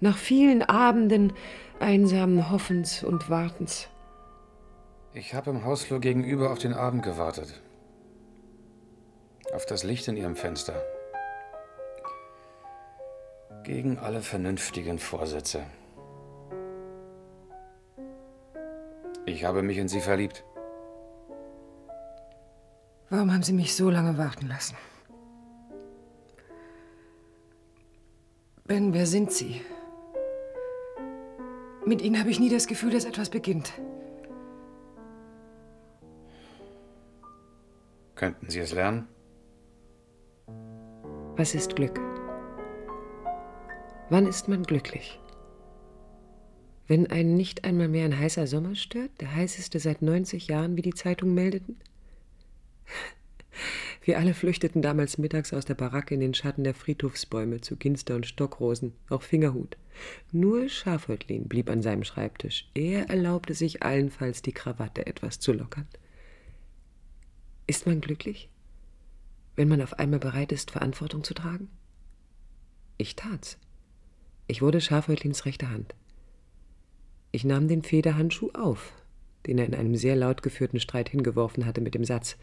nach 0.00 0.18
vielen 0.18 0.62
Abenden 0.62 1.32
einsamen 1.80 2.50
Hoffens 2.50 3.02
und 3.02 3.30
Wartens. 3.30 3.88
Ich 5.14 5.32
habe 5.32 5.48
im 5.48 5.64
Hausflur 5.64 5.98
gegenüber 5.98 6.52
auf 6.52 6.58
den 6.58 6.74
Abend 6.74 7.02
gewartet. 7.02 7.62
Auf 9.54 9.64
das 9.64 9.82
Licht 9.82 10.08
in 10.08 10.18
ihrem 10.18 10.36
Fenster. 10.36 10.74
Gegen 13.62 13.98
alle 13.98 14.20
vernünftigen 14.20 14.98
Vorsätze. 14.98 15.64
Ich 19.24 19.44
habe 19.44 19.62
mich 19.62 19.78
in 19.78 19.88
sie 19.88 20.02
verliebt. 20.02 20.44
Warum 23.08 23.32
haben 23.32 23.42
Sie 23.42 23.54
mich 23.54 23.74
so 23.74 23.88
lange 23.88 24.18
warten 24.18 24.48
lassen? 24.48 24.76
Ben, 28.66 28.94
wer 28.94 29.06
sind 29.06 29.30
Sie? 29.30 29.60
Mit 31.84 32.00
Ihnen 32.00 32.18
habe 32.18 32.30
ich 32.30 32.40
nie 32.40 32.48
das 32.48 32.66
Gefühl, 32.66 32.92
dass 32.92 33.04
etwas 33.04 33.28
beginnt. 33.28 33.74
Könnten 38.14 38.48
Sie 38.48 38.60
es 38.60 38.72
lernen? 38.72 39.06
Was 41.36 41.54
ist 41.54 41.76
Glück? 41.76 42.00
Wann 44.08 44.26
ist 44.26 44.48
man 44.48 44.62
glücklich? 44.62 45.20
Wenn 46.86 47.10
einen 47.10 47.36
nicht 47.36 47.64
einmal 47.64 47.88
mehr 47.88 48.06
ein 48.06 48.18
heißer 48.18 48.46
Sommer 48.46 48.76
stört, 48.76 49.10
der 49.20 49.34
heißeste 49.34 49.78
seit 49.78 50.00
90 50.00 50.46
Jahren, 50.48 50.78
wie 50.78 50.82
die 50.82 50.94
Zeitungen 50.94 51.34
meldeten? 51.34 51.78
Wir 54.02 54.18
alle 54.18 54.34
flüchteten 54.34 54.82
damals 54.82 55.18
mittags 55.18 55.52
aus 55.52 55.64
der 55.64 55.74
Baracke 55.74 56.14
in 56.14 56.20
den 56.20 56.34
Schatten 56.34 56.64
der 56.64 56.74
Friedhofsbäume 56.74 57.60
zu 57.60 57.76
Ginster 57.76 58.16
und 58.16 58.26
Stockrosen, 58.26 58.92
auch 59.08 59.22
Fingerhut. 59.22 59.76
Nur 60.32 60.68
Schafhäutlin 60.68 61.48
blieb 61.48 61.70
an 61.70 61.82
seinem 61.82 62.04
Schreibtisch. 62.04 62.68
Er 62.74 63.08
erlaubte 63.10 63.54
sich 63.54 63.82
allenfalls, 63.82 64.42
die 64.42 64.52
Krawatte 64.52 65.06
etwas 65.06 65.38
zu 65.40 65.52
lockern. 65.52 65.86
Ist 67.66 67.86
man 67.86 68.00
glücklich, 68.00 68.50
wenn 69.56 69.68
man 69.68 69.80
auf 69.80 69.98
einmal 69.98 70.18
bereit 70.18 70.52
ist, 70.52 70.70
Verantwortung 70.70 71.24
zu 71.24 71.32
tragen? 71.34 71.68
Ich 72.98 73.16
tat's. 73.16 73.58
Ich 74.46 74.60
wurde 74.60 74.80
Schafhäutlins 74.80 75.46
rechte 75.46 75.70
Hand. 75.70 75.94
Ich 77.32 77.44
nahm 77.44 77.66
den 77.66 77.82
Federhandschuh 77.82 78.50
auf, 78.52 78.92
den 79.46 79.58
er 79.58 79.66
in 79.66 79.74
einem 79.74 79.96
sehr 79.96 80.14
laut 80.14 80.42
geführten 80.42 80.78
Streit 80.78 81.08
hingeworfen 81.08 81.64
hatte 81.64 81.80
mit 81.80 81.94
dem 81.94 82.04
Satz 82.04 82.36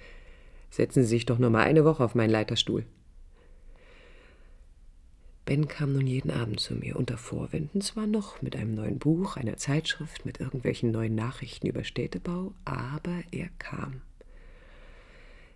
Setzen 0.71 1.03
Sie 1.03 1.09
sich 1.09 1.27
doch 1.27 1.37
nur 1.37 1.51
mal 1.51 1.63
eine 1.63 1.85
Woche 1.85 2.03
auf 2.03 2.15
meinen 2.15 2.31
Leiterstuhl. 2.31 2.85
Ben 5.45 5.67
kam 5.67 5.93
nun 5.93 6.07
jeden 6.07 6.31
Abend 6.31 6.59
zu 6.59 6.73
mir, 6.73 6.95
unter 6.95 7.17
Vorwänden 7.17 7.81
zwar 7.81 8.07
noch, 8.07 8.41
mit 8.41 8.55
einem 8.55 8.73
neuen 8.73 8.97
Buch, 8.97 9.37
einer 9.37 9.57
Zeitschrift, 9.57 10.25
mit 10.25 10.39
irgendwelchen 10.39 10.91
neuen 10.91 11.13
Nachrichten 11.13 11.67
über 11.67 11.83
Städtebau, 11.83 12.53
aber 12.65 13.21
er 13.31 13.49
kam. 13.59 14.01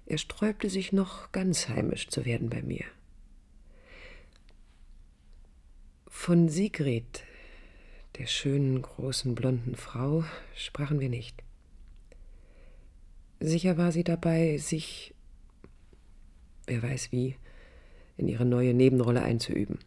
Er 0.05 0.17
sträubte 0.17 0.69
sich 0.69 0.91
noch, 0.91 1.31
ganz 1.31 1.69
heimisch 1.69 2.09
zu 2.09 2.25
werden 2.25 2.49
bei 2.49 2.61
mir. 2.61 2.83
Von 6.07 6.49
Sigrid 6.49 7.23
der 8.17 8.27
schönen, 8.27 8.81
großen, 8.81 9.35
blonden 9.35 9.75
Frau 9.75 10.23
sprachen 10.55 10.99
wir 10.99 11.09
nicht. 11.09 11.43
Sicher 13.39 13.77
war 13.77 13.91
sie 13.91 14.03
dabei, 14.03 14.57
sich, 14.57 15.13
wer 16.67 16.81
weiß 16.81 17.11
wie, 17.11 17.35
in 18.17 18.27
ihre 18.27 18.45
neue 18.45 18.73
Nebenrolle 18.73 19.21
einzuüben. 19.21 19.79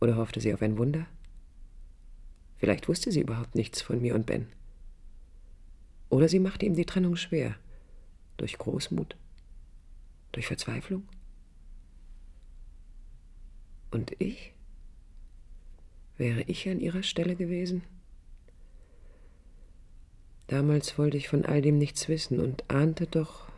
Oder 0.00 0.16
hoffte 0.16 0.40
sie 0.40 0.54
auf 0.54 0.62
ein 0.62 0.78
Wunder? 0.78 1.06
Vielleicht 2.58 2.88
wusste 2.88 3.10
sie 3.10 3.20
überhaupt 3.20 3.54
nichts 3.54 3.82
von 3.82 4.00
mir 4.00 4.14
und 4.14 4.26
Ben. 4.26 4.46
Oder 6.08 6.28
sie 6.28 6.38
machte 6.38 6.66
ihm 6.66 6.74
die 6.74 6.86
Trennung 6.86 7.16
schwer. 7.16 7.56
Durch 8.36 8.58
Großmut? 8.58 9.16
Durch 10.32 10.46
Verzweiflung? 10.46 11.02
Und 13.90 14.12
ich? 14.20 14.52
Wäre 16.16 16.42
ich 16.42 16.68
an 16.68 16.80
ihrer 16.80 17.02
Stelle 17.02 17.36
gewesen? 17.36 17.82
Damals 20.48 20.98
wollte 20.98 21.18
ich 21.18 21.28
von 21.28 21.44
all 21.44 21.60
dem 21.60 21.76
nichts 21.76 22.08
wissen 22.08 22.40
und 22.40 22.64
ahnte 22.68 23.06
doch, 23.06 23.48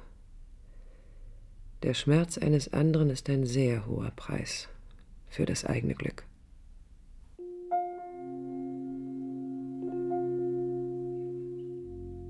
der 1.85 1.95
Schmerz 1.95 2.37
eines 2.37 2.73
anderen 2.73 3.11
ist 3.11 3.31
ein 3.31 3.47
sehr 3.47 3.87
hoher 3.87 4.11
Preis 4.15 4.69
für 5.29 5.47
das 5.47 5.65
eigene 5.65 5.95
Glück. 5.95 6.25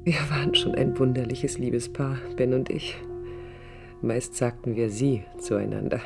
Wir 0.05 0.19
waren 0.31 0.55
schon 0.55 0.75
ein 0.75 0.99
wunderliches 0.99 1.59
Liebespaar, 1.59 2.19
Ben 2.37 2.53
und 2.53 2.69
ich. 2.69 2.97
Meist 4.03 4.37
sagten 4.37 4.77
wir 4.77 4.91
sie 4.91 5.25
zueinander. 5.39 6.01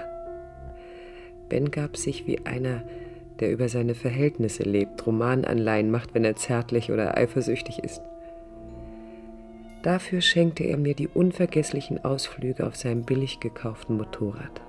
Ben 1.49 1.71
gab 1.71 1.97
sich 1.97 2.27
wie 2.27 2.47
einer, 2.47 2.85
der 3.41 3.51
über 3.53 3.69
seine 3.69 3.95
Verhältnisse 3.95 4.63
lebt, 4.63 5.05
Romananleihen 5.07 5.91
macht, 5.91 6.15
wenn 6.15 6.25
er 6.25 6.37
zärtlich 6.37 6.93
oder 6.93 7.17
eifersüchtig 7.17 7.81
ist. 7.81 8.01
Dafür 9.85 10.23
schenkte 10.23 10.65
er 10.65 10.79
mir 10.79 10.95
die 10.95 11.09
unvergesslichen 11.09 12.07
Ausflüge 12.07 12.67
auf 12.67 12.75
seinem 12.75 13.03
billig 13.03 13.39
gekauften 13.41 13.99
Motorrad. 13.99 14.63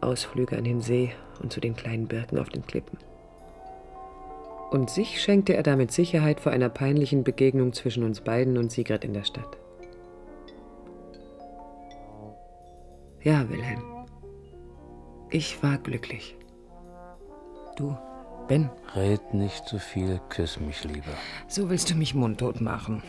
Ausflüge 0.00 0.58
an 0.58 0.64
den 0.64 0.80
See 0.80 1.12
und 1.40 1.52
zu 1.52 1.60
den 1.60 1.76
kleinen 1.76 2.08
Birken 2.08 2.40
auf 2.40 2.48
den 2.48 2.66
Klippen. 2.66 2.98
Und 4.72 4.90
sich 4.90 5.22
schenkte 5.22 5.54
er 5.54 5.62
damit 5.62 5.92
Sicherheit 5.92 6.40
vor 6.40 6.50
einer 6.50 6.70
peinlichen 6.70 7.22
Begegnung 7.22 7.72
zwischen 7.72 8.02
uns 8.02 8.20
beiden 8.22 8.58
und 8.58 8.72
Sigrid 8.72 9.04
in 9.04 9.14
der 9.14 9.22
Stadt. 9.22 9.56
Ja, 13.22 13.48
Wilhelm. 13.48 14.08
Ich 15.30 15.62
war 15.62 15.78
glücklich. 15.78 16.36
Du, 17.76 17.96
Ben? 18.48 18.70
Red 18.96 19.34
nicht 19.34 19.68
zu 19.68 19.78
viel, 19.78 20.20
küss 20.30 20.58
mich 20.58 20.82
lieber. 20.82 21.14
So 21.46 21.70
willst 21.70 21.90
du 21.90 21.94
mich 21.94 22.12
mundtot 22.16 22.60
machen. 22.60 23.04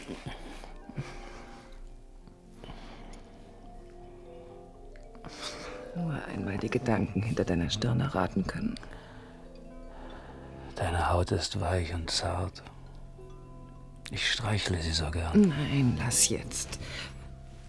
Nur 5.96 6.14
einmal 6.26 6.58
die 6.58 6.70
Gedanken 6.70 7.22
hinter 7.22 7.46
deiner 7.46 7.70
Stirn 7.70 8.00
erraten 8.00 8.48
können. 8.48 8.76
Deine 10.76 11.10
Haut 11.10 11.32
ist 11.32 11.60
weich 11.62 11.94
und 11.94 12.10
zart. 12.10 12.64
Ich 14.12 14.32
streichle 14.32 14.82
sie 14.82 14.92
so 14.92 15.10
gern. 15.12 15.50
Nein, 15.50 15.98
lass 16.00 16.30
jetzt. 16.30 16.80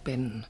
Ben, 0.05 0.47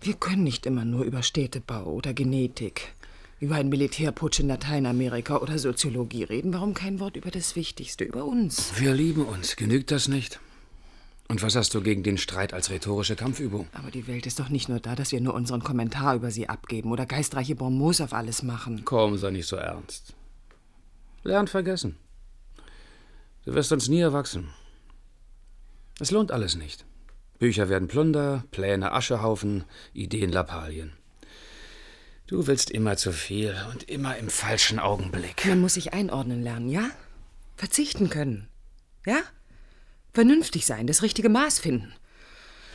wir 0.00 0.14
können 0.14 0.42
nicht 0.42 0.66
immer 0.66 0.84
nur 0.84 1.04
über 1.04 1.22
Städtebau 1.22 1.84
oder 1.84 2.12
Genetik, 2.12 2.92
über 3.40 3.56
einen 3.56 3.68
Militärputsch 3.68 4.40
in 4.40 4.48
Lateinamerika 4.48 5.38
oder 5.38 5.58
Soziologie 5.58 6.24
reden. 6.24 6.52
Warum 6.52 6.74
kein 6.74 7.00
Wort 7.00 7.16
über 7.16 7.30
das 7.30 7.56
Wichtigste, 7.56 8.04
über 8.04 8.24
uns? 8.24 8.72
Wir 8.78 8.92
lieben 8.94 9.24
uns. 9.24 9.56
Genügt 9.56 9.90
das 9.90 10.08
nicht? 10.08 10.40
Und 11.28 11.42
was 11.42 11.56
hast 11.56 11.74
du 11.74 11.80
gegen 11.80 12.02
den 12.02 12.18
Streit 12.18 12.52
als 12.52 12.70
rhetorische 12.70 13.16
Kampfübung? 13.16 13.66
Aber 13.72 13.90
die 13.90 14.06
Welt 14.06 14.26
ist 14.26 14.40
doch 14.40 14.50
nicht 14.50 14.68
nur 14.68 14.78
da, 14.78 14.94
dass 14.94 15.10
wir 15.10 15.20
nur 15.20 15.34
unseren 15.34 15.62
Kommentar 15.62 16.14
über 16.14 16.30
sie 16.30 16.48
abgeben 16.48 16.92
oder 16.92 17.06
geistreiche 17.06 17.54
Bonmots 17.54 18.02
auf 18.02 18.12
alles 18.12 18.42
machen. 18.42 18.84
Komm, 18.84 19.16
sei 19.16 19.30
nicht 19.30 19.46
so 19.46 19.56
ernst. 19.56 20.14
Lern 21.22 21.48
vergessen. 21.48 21.96
Du 23.46 23.54
wirst 23.54 23.72
uns 23.72 23.88
nie 23.88 24.00
erwachsen. 24.00 24.50
Es 25.98 26.10
lohnt 26.10 26.30
alles 26.30 26.56
nicht. 26.56 26.84
Bücher 27.38 27.68
werden 27.68 27.88
Plunder, 27.88 28.44
Pläne 28.50 28.92
Aschehaufen, 28.92 29.64
Ideen 29.92 30.30
Lappalien. 30.30 30.92
Du 32.26 32.46
willst 32.46 32.70
immer 32.70 32.96
zu 32.96 33.12
viel 33.12 33.54
und 33.72 33.84
immer 33.84 34.16
im 34.16 34.28
falschen 34.28 34.78
Augenblick. 34.78 35.44
Man 35.46 35.60
muss 35.60 35.74
sich 35.74 35.92
einordnen 35.92 36.42
lernen, 36.42 36.68
ja? 36.68 36.90
Verzichten 37.56 38.08
können. 38.08 38.48
Ja? 39.06 39.18
Vernünftig 40.14 40.64
sein, 40.64 40.86
das 40.86 41.02
richtige 41.02 41.28
Maß 41.28 41.58
finden. 41.58 41.92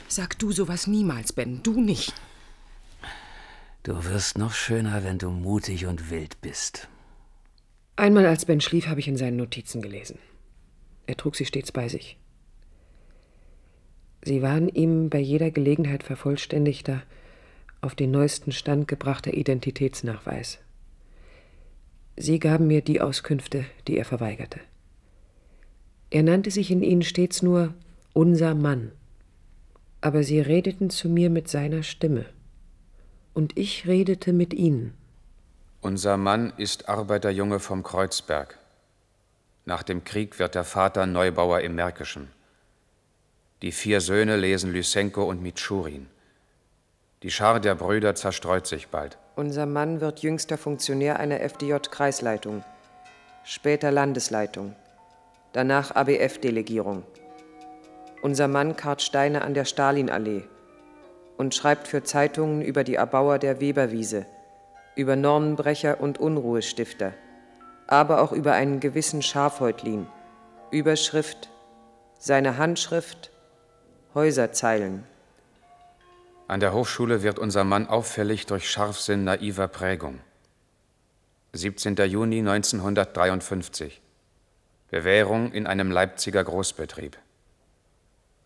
Sag 0.09 0.37
du 0.39 0.51
sowas 0.51 0.87
niemals, 0.87 1.31
Ben, 1.31 1.63
du 1.63 1.79
nicht. 1.79 2.13
Du 3.83 4.03
wirst 4.03 4.37
noch 4.37 4.53
schöner, 4.53 5.05
wenn 5.05 5.19
du 5.19 5.29
mutig 5.29 5.85
und 5.85 6.11
wild 6.11 6.41
bist. 6.41 6.89
Einmal 7.95 8.25
als 8.25 8.43
Ben 8.43 8.59
schlief, 8.59 8.87
habe 8.87 8.99
ich 8.99 9.07
in 9.07 9.15
seinen 9.15 9.37
Notizen 9.37 9.81
gelesen. 9.81 10.19
Er 11.07 11.15
trug 11.15 11.37
sie 11.37 11.45
stets 11.45 11.71
bei 11.71 11.87
sich. 11.87 12.17
Sie 14.21 14.41
waren 14.41 14.67
ihm 14.67 15.09
bei 15.09 15.19
jeder 15.19 15.49
Gelegenheit 15.49 16.03
vervollständigter, 16.03 17.03
auf 17.79 17.95
den 17.95 18.11
neuesten 18.11 18.51
Stand 18.51 18.89
gebrachter 18.89 19.33
Identitätsnachweis. 19.33 20.59
Sie 22.17 22.39
gaben 22.39 22.67
mir 22.67 22.81
die 22.81 22.99
Auskünfte, 22.99 23.63
die 23.87 23.97
er 23.97 24.03
verweigerte. 24.03 24.59
Er 26.11 26.23
nannte 26.23 26.49
sich 26.49 26.71
in 26.71 26.81
ihnen 26.81 27.03
stets 27.03 27.43
nur 27.43 27.73
unser 28.13 28.55
Mann, 28.55 28.91
aber 30.01 30.23
sie 30.23 30.39
redeten 30.39 30.89
zu 30.89 31.07
mir 31.07 31.29
mit 31.29 31.47
seiner 31.47 31.83
Stimme, 31.83 32.25
und 33.35 33.57
ich 33.57 33.87
redete 33.87 34.33
mit 34.33 34.53
ihnen. 34.53 34.95
Unser 35.81 36.17
Mann 36.17 36.51
ist 36.57 36.89
Arbeiterjunge 36.89 37.59
vom 37.59 37.83
Kreuzberg. 37.83 38.57
Nach 39.65 39.83
dem 39.83 40.03
Krieg 40.03 40.39
wird 40.39 40.55
der 40.55 40.63
Vater 40.63 41.05
Neubauer 41.05 41.61
im 41.61 41.75
Märkischen. 41.75 42.29
Die 43.61 43.71
vier 43.71 44.01
Söhne 44.01 44.35
lesen 44.35 44.73
Lysenko 44.73 45.23
und 45.23 45.43
Mitschurin. 45.43 46.07
Die 47.21 47.29
Schar 47.29 47.59
der 47.59 47.75
Brüder 47.75 48.15
zerstreut 48.15 48.65
sich 48.65 48.87
bald. 48.87 49.17
Unser 49.35 49.67
Mann 49.67 50.01
wird 50.01 50.19
jüngster 50.19 50.57
Funktionär 50.57 51.19
einer 51.19 51.41
FDJ-Kreisleitung, 51.41 52.63
später 53.43 53.91
Landesleitung 53.91 54.75
danach 55.53 55.95
ABF-Delegierung. 55.95 57.03
Unser 58.21 58.47
Mann 58.47 58.75
karrt 58.75 59.01
Steine 59.01 59.41
an 59.41 59.53
der 59.53 59.65
Stalinallee 59.65 60.43
und 61.37 61.55
schreibt 61.55 61.87
für 61.87 62.03
Zeitungen 62.03 62.61
über 62.61 62.83
die 62.83 62.95
Erbauer 62.95 63.39
der 63.39 63.61
Weberwiese, 63.61 64.25
über 64.95 65.15
Normenbrecher 65.15 66.01
und 66.01 66.17
Unruhestifter, 66.19 67.13
aber 67.87 68.21
auch 68.21 68.33
über 68.33 68.53
einen 68.53 68.79
gewissen 68.79 69.21
Schafhäutlin, 69.21 70.07
Überschrift, 70.71 71.49
seine 72.19 72.57
Handschrift, 72.57 73.31
Häuserzeilen. 74.13 75.05
An 76.47 76.59
der 76.59 76.73
Hochschule 76.73 77.23
wird 77.23 77.39
unser 77.39 77.63
Mann 77.63 77.87
auffällig 77.87 78.45
durch 78.47 78.69
Scharfsinn 78.69 79.23
naiver 79.23 79.67
Prägung. 79.67 80.19
17. 81.53 81.95
Juni 81.95 82.39
1953 82.39 84.01
Bewährung 84.91 85.51
in 85.51 85.67
einem 85.67 85.91
Leipziger 85.91 86.43
Großbetrieb. 86.43 87.17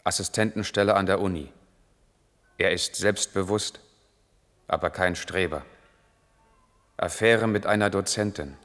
Assistentenstelle 0.03 0.95
an 0.95 1.05
der 1.05 1.21
Uni. 1.21 1.53
Er 2.57 2.71
ist 2.71 2.95
selbstbewusst, 2.95 3.79
aber 4.67 4.89
kein 4.89 5.15
Streber. 5.15 5.63
Affäre 6.97 7.47
mit 7.47 7.65
einer 7.65 7.89
Dozentin. 7.89 8.57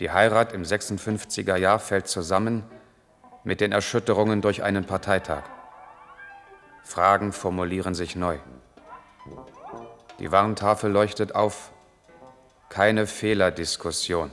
Die 0.00 0.10
Heirat 0.10 0.52
im 0.52 0.64
56er 0.64 1.56
Jahr 1.56 1.78
fällt 1.78 2.08
zusammen 2.08 2.64
mit 3.44 3.60
den 3.60 3.70
Erschütterungen 3.70 4.42
durch 4.42 4.64
einen 4.64 4.84
Parteitag. 4.84 5.44
Fragen 6.82 7.32
formulieren 7.32 7.94
sich 7.94 8.16
neu. 8.16 8.38
Die 10.18 10.32
Warntafel 10.32 10.90
leuchtet 10.90 11.36
auf. 11.36 11.70
Keine 12.68 13.06
Fehlerdiskussion. 13.06 14.32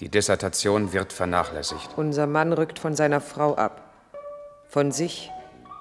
Die 0.00 0.08
Dissertation 0.08 0.92
wird 0.92 1.12
vernachlässigt. 1.12 1.90
Unser 1.96 2.26
Mann 2.26 2.52
rückt 2.52 2.80
von 2.80 2.96
seiner 2.96 3.20
Frau 3.20 3.54
ab, 3.54 3.94
von 4.66 4.90
sich, 4.90 5.30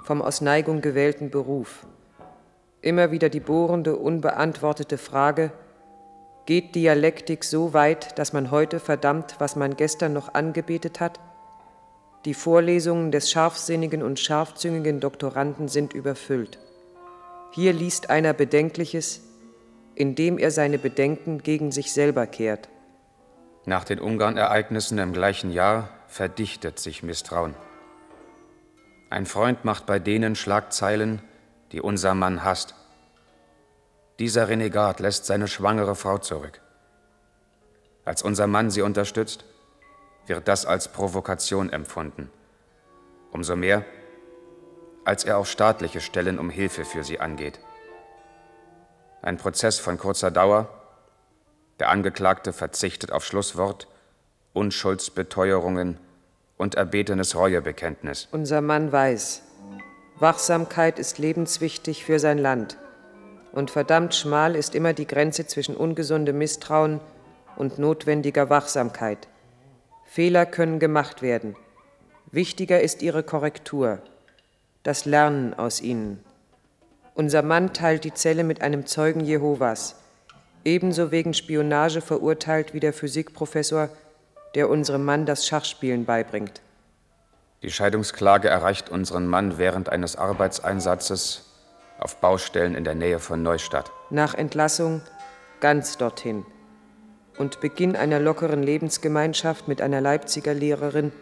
vom 0.04 0.21
aus 0.21 0.39
Neigung 0.41 0.82
gewählten 0.82 1.32
Beruf. 1.32 1.88
Immer 2.82 3.12
wieder 3.12 3.30
die 3.30 3.39
bohrende, 3.39 3.95
unbeantwortete 3.95 4.99
Frage, 4.99 5.52
geht 6.45 6.76
Dialektik 6.76 7.43
so 7.43 7.73
weit, 7.73 8.19
dass 8.19 8.34
man 8.34 8.52
heute 8.52 8.80
verdammt, 8.80 9.36
was 9.39 9.56
man 9.56 9.78
gestern 9.78 10.13
noch 10.13 10.34
angebetet 10.34 10.99
hat? 10.99 11.19
Die 12.26 12.34
Vorlesungen 12.34 13.12
des 13.12 13.32
scharfsinnigen 13.32 14.04
und 14.04 14.19
scharfzüngigen 14.19 14.99
Doktoranden 14.99 15.69
sind 15.69 15.93
überfüllt. 15.93 16.60
Hier 17.52 17.73
liest 17.73 18.10
einer 18.10 18.34
Bedenkliches, 18.34 19.21
indem 19.96 20.38
er 20.38 20.52
seine 20.52 20.77
Bedenken 20.77 21.42
gegen 21.42 21.71
sich 21.71 21.92
selber 21.94 22.27
kehrt. 22.27 22.69
Nach 23.66 23.86
den 23.86 24.00
Ungarn-Ereignissen 24.00 24.98
im 24.98 25.14
gleichen 25.14 25.52
Jahr 25.52 25.90
verdichtet 26.08 26.80
sich 26.80 27.02
Misstrauen. 27.02 27.56
Ein 29.10 29.26
Freund 29.26 29.64
macht 29.64 29.86
bei 29.86 30.00
denen 30.00 30.36
Schlagzeilen, 30.36 31.22
die 31.72 31.80
unser 31.80 32.14
Mann 32.14 32.44
hasst. 32.44 32.76
Dieser 34.20 34.50
Renegat 34.50 35.00
lässt 35.00 35.26
seine 35.26 35.48
schwangere 35.48 35.96
Frau 35.96 36.18
zurück. 36.18 36.62
Als 38.06 38.22
unser 38.22 38.48
Mann 38.48 38.70
sie 38.70 38.82
unterstützt, 38.82 39.46
wird 40.28 40.48
das 40.48 40.66
als 40.66 40.90
Provokation 40.90 41.72
empfunden. 41.72 42.30
Umso 43.32 43.56
mehr, 43.56 43.86
als 45.06 45.24
er 45.24 45.38
auf 45.38 45.50
staatliche 45.50 46.02
Stellen 46.02 46.38
um 46.38 46.50
Hilfe 46.50 46.86
für 46.86 47.04
sie 47.04 47.20
angeht. 47.20 47.60
Ein 49.22 49.38
Prozess 49.38 49.80
von 49.80 49.98
kurzer 49.98 50.32
Dauer, 50.32 50.68
der 51.80 51.90
Angeklagte 51.90 52.54
verzichtet 52.54 53.12
auf 53.12 53.26
Schlusswort, 53.26 53.88
Unschuldsbeteuerungen 54.54 55.98
und 56.58 56.76
erbetenes 56.76 57.36
Reuebekenntnis. 57.36 58.28
Unser 58.32 58.62
Mann 58.62 58.92
weiß, 58.92 59.42
Wachsamkeit 60.19 61.00
ist 61.00 61.17
lebenswichtig 61.17 62.06
für 62.06 62.19
sein 62.19 62.38
Land. 62.38 62.78
Und 63.52 63.71
verdammt 63.71 64.15
schmal 64.15 64.56
ist 64.56 64.76
immer 64.76 64.94
die 64.94 65.08
Grenze 65.08 65.48
zwischen 65.48 65.76
ungesundem 65.76 66.38
Misstrauen 66.38 67.00
und 67.56 67.80
notwendiger 67.80 68.50
Wachsamkeit. 68.50 69.28
Fehler 70.06 70.46
können 70.46 70.80
gemacht 70.80 71.21
werden. 71.21 71.56
Wichtiger 72.32 72.82
ist 72.82 73.02
ihre 73.02 73.24
Korrektur, 73.24 74.00
das 74.84 75.06
Lernen 75.06 75.54
aus 75.54 75.82
ihnen. 75.82 76.24
Unser 77.15 77.44
Mann 77.44 77.74
teilt 77.74 78.06
die 78.06 78.13
Zelle 78.13 78.44
mit 78.44 78.62
einem 78.62 78.86
Zeugen 78.86 79.19
Jehovas, 79.19 79.96
ebenso 80.66 81.12
wegen 81.12 81.34
Spionage 81.34 82.02
verurteilt 82.02 82.74
wie 82.74 82.80
der 82.80 82.94
Physikprofessor, 82.94 83.90
der 84.56 84.70
unserem 84.70 85.04
Mann 85.04 85.26
das 85.26 85.48
Schachspielen 85.48 86.06
beibringt. 86.06 86.62
Die 87.64 87.72
Scheidungsklage 87.72 88.50
erreicht 88.50 88.90
unseren 88.90 89.28
Mann 89.28 89.58
während 89.58 89.90
eines 89.90 90.16
Arbeitseinsatzes 90.16 91.50
auf 91.98 92.18
Baustellen 92.18 92.76
in 92.76 92.84
der 92.84 92.96
Nähe 92.96 93.20
von 93.20 93.42
Neustadt. 93.42 93.92
Nach 94.10 94.34
Entlassung 94.34 95.02
ganz 95.60 95.98
dorthin 95.98 96.46
und 97.38 97.62
Beginn 97.62 97.96
einer 97.96 98.20
lockeren 98.20 98.62
Lebensgemeinschaft 98.62 99.68
mit 99.68 99.82
einer 99.82 100.02
Leipziger 100.02 100.54
Lehrerin, 100.54 101.14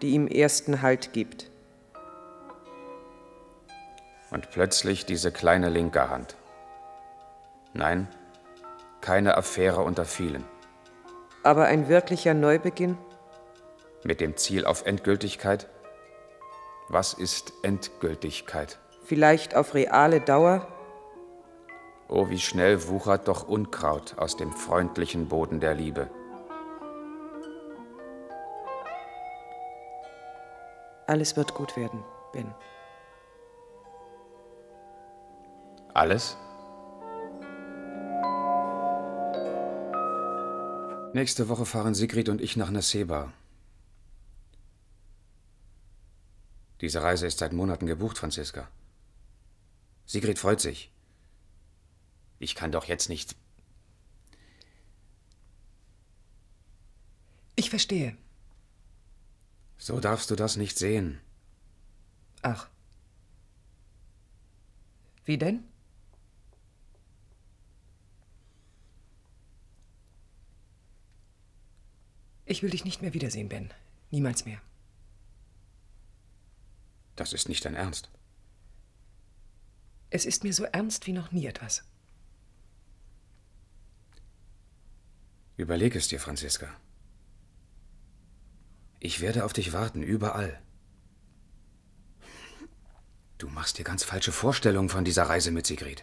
die 0.00 0.10
ihm 0.10 0.28
ersten 0.28 0.80
Halt 0.80 1.12
gibt. 1.12 1.50
Und 4.30 4.50
plötzlich 4.52 5.06
diese 5.06 5.32
kleine 5.32 5.68
linke 5.68 6.08
Hand. 6.08 6.36
Nein, 7.74 8.08
keine 9.00 9.36
Affäre 9.36 9.82
unter 9.82 10.04
vielen. 10.04 10.44
Aber 11.42 11.64
ein 11.64 11.88
wirklicher 11.88 12.34
Neubeginn? 12.34 12.98
Mit 14.04 14.20
dem 14.20 14.36
Ziel 14.36 14.64
auf 14.64 14.86
Endgültigkeit? 14.86 15.68
Was 16.88 17.14
ist 17.14 17.52
Endgültigkeit? 17.62 18.78
Vielleicht 19.04 19.54
auf 19.54 19.74
reale 19.74 20.20
Dauer? 20.20 20.66
Oh, 22.08 22.28
wie 22.28 22.38
schnell 22.38 22.88
wuchert 22.88 23.28
doch 23.28 23.48
Unkraut 23.48 24.18
aus 24.18 24.36
dem 24.36 24.52
freundlichen 24.52 25.28
Boden 25.28 25.60
der 25.60 25.74
Liebe. 25.74 26.10
Alles 31.06 31.36
wird 31.36 31.54
gut 31.54 31.76
werden, 31.76 32.04
Ben. 32.32 32.54
Alles? 35.94 36.36
Nächste 41.12 41.48
Woche 41.48 41.66
fahren 41.66 41.94
Sigrid 41.94 42.28
und 42.28 42.40
ich 42.40 42.56
nach 42.56 42.70
Naseba. 42.70 43.32
Diese 46.80 47.02
Reise 47.02 47.26
ist 47.26 47.38
seit 47.38 47.52
Monaten 47.52 47.86
gebucht, 47.86 48.16
Franziska. 48.16 48.68
Sigrid 50.06 50.38
freut 50.38 50.60
sich. 50.60 50.92
Ich 52.38 52.54
kann 52.54 52.70
doch 52.70 52.84
jetzt 52.84 53.08
nicht. 53.08 53.34
Ich 57.56 57.70
verstehe. 57.70 58.16
So 59.78 59.98
darfst 59.98 60.30
du 60.30 60.36
das 60.36 60.56
nicht 60.56 60.78
sehen. 60.78 61.20
Ach. 62.42 62.68
Wie 65.24 65.38
denn? 65.38 65.64
Ich 72.50 72.64
will 72.64 72.70
dich 72.70 72.84
nicht 72.84 73.00
mehr 73.00 73.14
wiedersehen, 73.14 73.48
Ben. 73.48 73.72
Niemals 74.10 74.44
mehr. 74.44 74.60
Das 77.14 77.32
ist 77.32 77.48
nicht 77.48 77.64
dein 77.64 77.76
Ernst. 77.76 78.10
Es 80.10 80.24
ist 80.24 80.42
mir 80.42 80.52
so 80.52 80.64
ernst 80.64 81.06
wie 81.06 81.12
noch 81.12 81.30
nie 81.30 81.46
etwas. 81.46 81.84
Überleg 85.58 85.94
es 85.94 86.08
dir, 86.08 86.18
Franziska. 86.18 86.68
Ich 88.98 89.20
werde 89.20 89.44
auf 89.44 89.52
dich 89.52 89.72
warten, 89.72 90.02
überall. 90.02 90.60
Du 93.38 93.48
machst 93.48 93.78
dir 93.78 93.84
ganz 93.84 94.02
falsche 94.02 94.32
Vorstellungen 94.32 94.88
von 94.88 95.04
dieser 95.04 95.22
Reise 95.22 95.52
mit 95.52 95.68
Sigrid. 95.68 96.02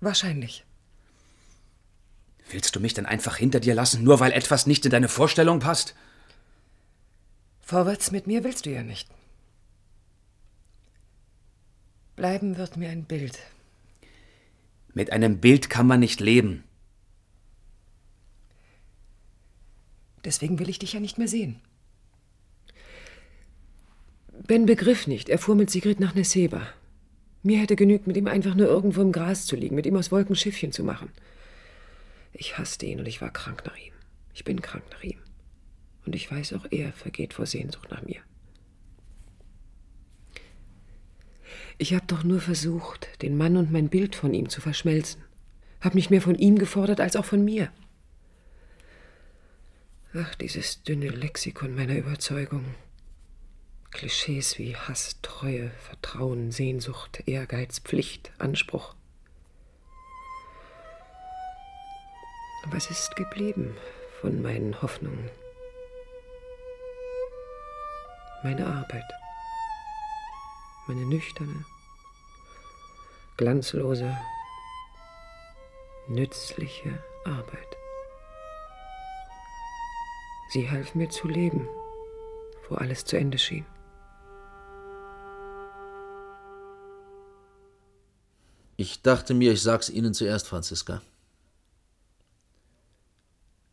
Wahrscheinlich. 0.00 0.64
Willst 2.50 2.74
du 2.74 2.80
mich 2.80 2.94
denn 2.94 3.06
einfach 3.06 3.36
hinter 3.36 3.60
dir 3.60 3.74
lassen, 3.74 4.02
nur 4.02 4.20
weil 4.20 4.32
etwas 4.32 4.66
nicht 4.66 4.84
in 4.84 4.90
deine 4.90 5.08
Vorstellung 5.08 5.60
passt? 5.60 5.94
Vorwärts 7.60 8.10
mit 8.10 8.26
mir 8.26 8.42
willst 8.42 8.66
du 8.66 8.70
ja 8.70 8.82
nicht. 8.82 9.08
Bleiben 12.16 12.56
wird 12.56 12.76
mir 12.76 12.90
ein 12.90 13.04
Bild. 13.04 13.38
Mit 14.92 15.12
einem 15.12 15.38
Bild 15.38 15.70
kann 15.70 15.86
man 15.86 16.00
nicht 16.00 16.20
leben. 16.20 16.64
Deswegen 20.24 20.58
will 20.58 20.68
ich 20.68 20.78
dich 20.78 20.92
ja 20.92 21.00
nicht 21.00 21.16
mehr 21.16 21.28
sehen. 21.28 21.60
Ben 24.46 24.66
begriff 24.66 25.06
nicht. 25.06 25.28
Er 25.28 25.38
fuhr 25.38 25.54
mit 25.54 25.70
Sigrid 25.70 26.00
nach 26.00 26.14
Neseba. 26.14 26.66
Mir 27.42 27.58
hätte 27.58 27.76
genügt, 27.76 28.06
mit 28.06 28.16
ihm 28.16 28.26
einfach 28.26 28.54
nur 28.54 28.66
irgendwo 28.66 29.00
im 29.00 29.12
Gras 29.12 29.46
zu 29.46 29.56
liegen, 29.56 29.76
mit 29.76 29.86
ihm 29.86 29.96
aus 29.96 30.10
Wolken 30.10 30.36
Schiffchen 30.36 30.72
zu 30.72 30.82
machen. 30.84 31.10
Ich 32.32 32.58
hasste 32.58 32.86
ihn 32.86 33.00
und 33.00 33.06
ich 33.06 33.20
war 33.20 33.32
krank 33.32 33.64
nach 33.66 33.76
ihm. 33.76 33.92
Ich 34.34 34.44
bin 34.44 34.62
krank 34.62 34.84
nach 34.90 35.02
ihm. 35.02 35.18
Und 36.06 36.14
ich 36.14 36.30
weiß, 36.30 36.54
auch 36.54 36.66
er 36.70 36.92
vergeht 36.92 37.34
vor 37.34 37.46
Sehnsucht 37.46 37.90
nach 37.90 38.02
mir. 38.02 38.20
Ich 41.78 41.94
habe 41.94 42.04
doch 42.06 42.24
nur 42.24 42.40
versucht, 42.40 43.08
den 43.22 43.36
Mann 43.36 43.56
und 43.56 43.72
mein 43.72 43.88
Bild 43.88 44.14
von 44.14 44.34
ihm 44.34 44.48
zu 44.48 44.60
verschmelzen. 44.60 45.22
Hab 45.80 45.94
nicht 45.94 46.10
mehr 46.10 46.20
von 46.20 46.34
ihm 46.34 46.58
gefordert 46.58 47.00
als 47.00 47.16
auch 47.16 47.24
von 47.24 47.44
mir. 47.44 47.72
Ach, 50.14 50.34
dieses 50.34 50.82
dünne 50.82 51.08
Lexikon 51.08 51.74
meiner 51.74 51.96
Überzeugung. 51.96 52.64
Klischees 53.90 54.58
wie 54.58 54.76
Hass, 54.76 55.16
Treue, 55.22 55.70
Vertrauen, 55.70 56.52
Sehnsucht, 56.52 57.22
Ehrgeiz, 57.26 57.80
Pflicht, 57.80 58.32
Anspruch. 58.38 58.94
Was 62.66 62.90
ist 62.90 63.16
geblieben 63.16 63.76
von 64.20 64.42
meinen 64.42 64.80
Hoffnungen? 64.82 65.30
Meine 68.42 68.66
Arbeit 68.66 69.04
meine 70.90 71.06
nüchterne, 71.06 71.64
glanzlose, 73.36 74.16
nützliche 76.08 76.98
Arbeit. 77.24 77.76
Sie 80.48 80.68
half 80.68 80.96
mir 80.96 81.08
zu 81.08 81.28
leben, 81.28 81.68
wo 82.68 82.74
alles 82.74 83.04
zu 83.04 83.16
Ende 83.16 83.38
schien. 83.38 83.64
Ich 88.76 89.02
dachte 89.02 89.32
mir, 89.34 89.52
ich 89.52 89.62
sag's 89.62 89.90
Ihnen 89.90 90.12
zuerst, 90.12 90.48
Franziska. 90.48 91.02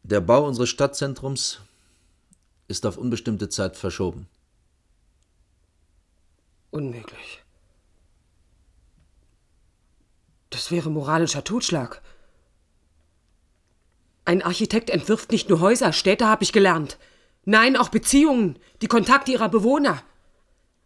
Der 0.09 0.21
Bau 0.21 0.47
unseres 0.47 0.69
Stadtzentrums 0.69 1.59
ist 2.69 2.85
auf 2.85 2.97
unbestimmte 2.97 3.49
Zeit 3.49 3.75
verschoben. 3.75 4.29
Unmöglich. 6.71 7.43
Das 10.49 10.71
wäre 10.71 10.89
moralischer 10.89 11.43
Totschlag. 11.43 12.01
Ein 14.23 14.41
Architekt 14.41 14.89
entwirft 14.91 15.33
nicht 15.33 15.49
nur 15.49 15.59
Häuser, 15.59 15.91
Städte 15.91 16.25
habe 16.25 16.45
ich 16.45 16.53
gelernt. 16.53 16.97
Nein, 17.43 17.75
auch 17.75 17.89
Beziehungen, 17.89 18.59
die 18.81 18.87
Kontakte 18.87 19.33
ihrer 19.33 19.49
Bewohner. 19.49 20.01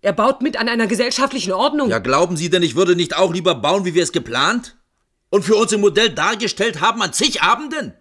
Er 0.02 0.14
baut 0.14 0.42
mit 0.42 0.58
an 0.58 0.68
einer 0.68 0.88
gesellschaftlichen 0.88 1.52
Ordnung. 1.52 1.92
Ja, 1.92 2.00
glauben 2.00 2.38
Sie 2.38 2.50
denn, 2.50 2.64
ich 2.64 2.74
würde 2.74 2.96
nicht 2.96 3.16
auch 3.16 3.32
lieber 3.32 3.54
bauen, 3.54 3.86
wie 3.86 3.94
wir 3.94 4.02
es 4.02 4.14
geplant? 4.14 4.78
Und 5.30 5.46
für 5.46 5.58
uns 5.58 5.72
im 5.74 5.82
Modell 5.82 6.10
dargestellt 6.10 6.82
haben 6.82 7.04
an 7.04 7.14
zig 7.14 7.44
Abenden? 7.44 7.94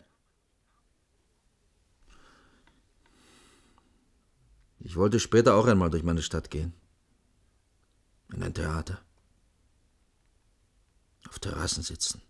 Ich 4.91 4.97
wollte 4.97 5.21
später 5.21 5.55
auch 5.55 5.69
einmal 5.69 5.89
durch 5.89 6.03
meine 6.03 6.21
Stadt 6.21 6.51
gehen 6.51 6.73
in 8.33 8.43
ein 8.43 8.53
Theater, 8.53 9.01
auf 11.29 11.39
Terrassen 11.39 11.85
sitzen, 11.85 12.21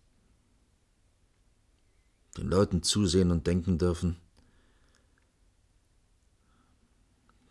den 2.36 2.48
Leuten 2.48 2.82
zusehen 2.82 3.30
und 3.30 3.46
denken 3.46 3.78
dürfen, 3.78 4.20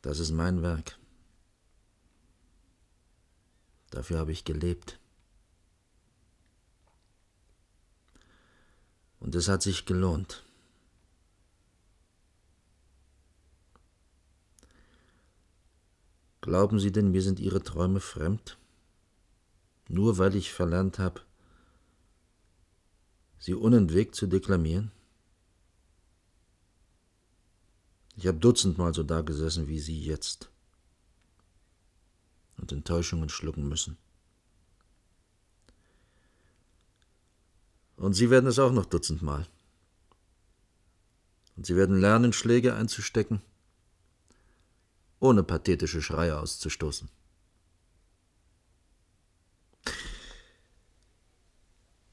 das 0.04 0.20
ist 0.20 0.30
mein 0.30 0.62
Werk. 0.62 1.00
Dafür 3.90 4.20
habe 4.20 4.32
ich 4.32 4.46
gelebt. 4.46 5.00
Und 9.20 9.34
es 9.34 9.48
hat 9.48 9.64
sich 9.64 9.88
gelohnt. 9.88 10.44
Glauben 16.42 16.80
Sie 16.80 16.92
denn, 16.92 17.12
mir 17.12 17.22
sind 17.22 17.40
Ihre 17.40 17.62
Träume 17.62 18.00
fremd? 18.00 18.58
Nur 19.90 20.18
weil 20.18 20.36
ich 20.36 20.54
verlernt 20.54 21.00
habe, 21.00 21.22
sie 23.40 23.56
unentwegt 23.56 24.16
zu 24.16 24.28
deklamieren? 24.28 24.92
Ich 28.16 28.28
habe 28.28 28.38
dutzendmal 28.38 28.94
so 28.94 29.04
da 29.04 29.22
gesessen 29.22 29.68
wie 29.68 29.80
Sie 29.80 30.00
jetzt 30.00 30.50
und 32.58 32.72
Enttäuschungen 32.72 33.30
schlucken 33.30 33.68
müssen. 33.68 33.98
Und 37.96 38.14
Sie 38.14 38.30
werden 38.30 38.48
es 38.48 38.60
auch 38.60 38.72
noch 38.72 38.86
dutzendmal. 38.86 39.48
Und 41.56 41.66
Sie 41.66 41.76
werden 41.76 42.00
lernen, 42.00 42.32
Schläge 42.32 42.76
einzustecken, 42.76 43.42
ohne 45.20 45.44
pathetische 45.44 46.02
Schreie 46.02 46.38
auszustoßen. 46.38 47.10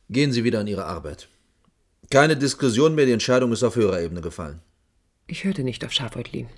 Gehen 0.09 0.33
Sie 0.33 0.45
wieder 0.45 0.61
an 0.61 0.67
Ihre 0.67 0.85
Arbeit. 0.85 1.29
Keine 2.11 2.37
Diskussion 2.37 2.95
mehr, 2.95 3.07
die 3.07 3.13
Entscheidung 3.13 3.53
ist 3.53 3.65
auf 3.65 3.75
höherer 3.75 4.01
Ebene 4.01 4.21
gefallen. 4.21 4.61
Ich 5.27 5.43
hörte 5.45 5.65
nicht 5.65 5.85
auf 5.85 5.93
Schafeutlin. 5.93 6.49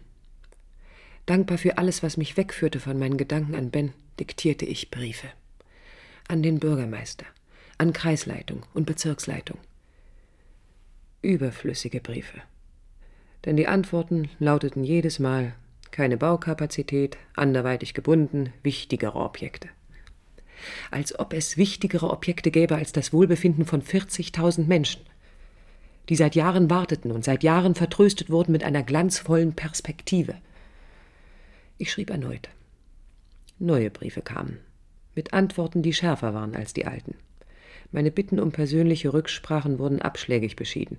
Dankbar 1.24 1.56
für 1.56 1.78
alles, 1.78 2.02
was 2.02 2.18
mich 2.18 2.36
wegführte 2.36 2.80
von 2.80 2.98
meinen 2.98 3.16
Gedanken 3.16 3.54
an 3.54 3.70
Ben, 3.70 3.92
diktierte 4.20 4.66
ich 4.66 4.90
Briefe. 4.90 5.28
An 6.26 6.42
den 6.42 6.58
Bürgermeister, 6.58 7.24
an 7.78 7.94
Kreisleitung 7.94 8.64
und 8.74 8.84
Bezirksleitung. 8.84 9.58
Überflüssige 11.22 12.00
Briefe. 12.00 12.42
Denn 13.46 13.56
die 13.56 13.66
Antworten 13.66 14.28
lauteten 14.38 14.84
jedes 14.84 15.18
Mal 15.18 15.54
keine 15.90 16.16
Baukapazität, 16.16 17.16
anderweitig 17.34 17.94
gebunden, 17.94 18.52
wichtigere 18.62 19.16
Objekte 19.16 19.68
als 20.90 21.18
ob 21.18 21.32
es 21.32 21.56
wichtigere 21.56 22.10
Objekte 22.10 22.50
gäbe 22.50 22.76
als 22.76 22.92
das 22.92 23.12
Wohlbefinden 23.12 23.64
von 23.64 23.82
40.000 23.82 24.66
Menschen, 24.66 25.02
die 26.08 26.16
seit 26.16 26.34
Jahren 26.34 26.70
warteten 26.70 27.10
und 27.10 27.24
seit 27.24 27.42
Jahren 27.42 27.74
vertröstet 27.74 28.30
wurden 28.30 28.52
mit 28.52 28.64
einer 28.64 28.82
glanzvollen 28.82 29.54
Perspektive. 29.54 30.34
Ich 31.76 31.92
schrieb 31.92 32.10
erneut. 32.10 32.48
Neue 33.58 33.90
Briefe 33.90 34.22
kamen, 34.22 34.58
mit 35.14 35.32
Antworten, 35.32 35.82
die 35.82 35.92
schärfer 35.92 36.34
waren 36.34 36.54
als 36.54 36.74
die 36.74 36.86
alten. 36.86 37.14
Meine 37.90 38.10
Bitten 38.10 38.38
um 38.38 38.52
persönliche 38.52 39.12
Rücksprachen 39.12 39.78
wurden 39.78 40.02
abschlägig 40.02 40.56
beschieden. 40.56 40.98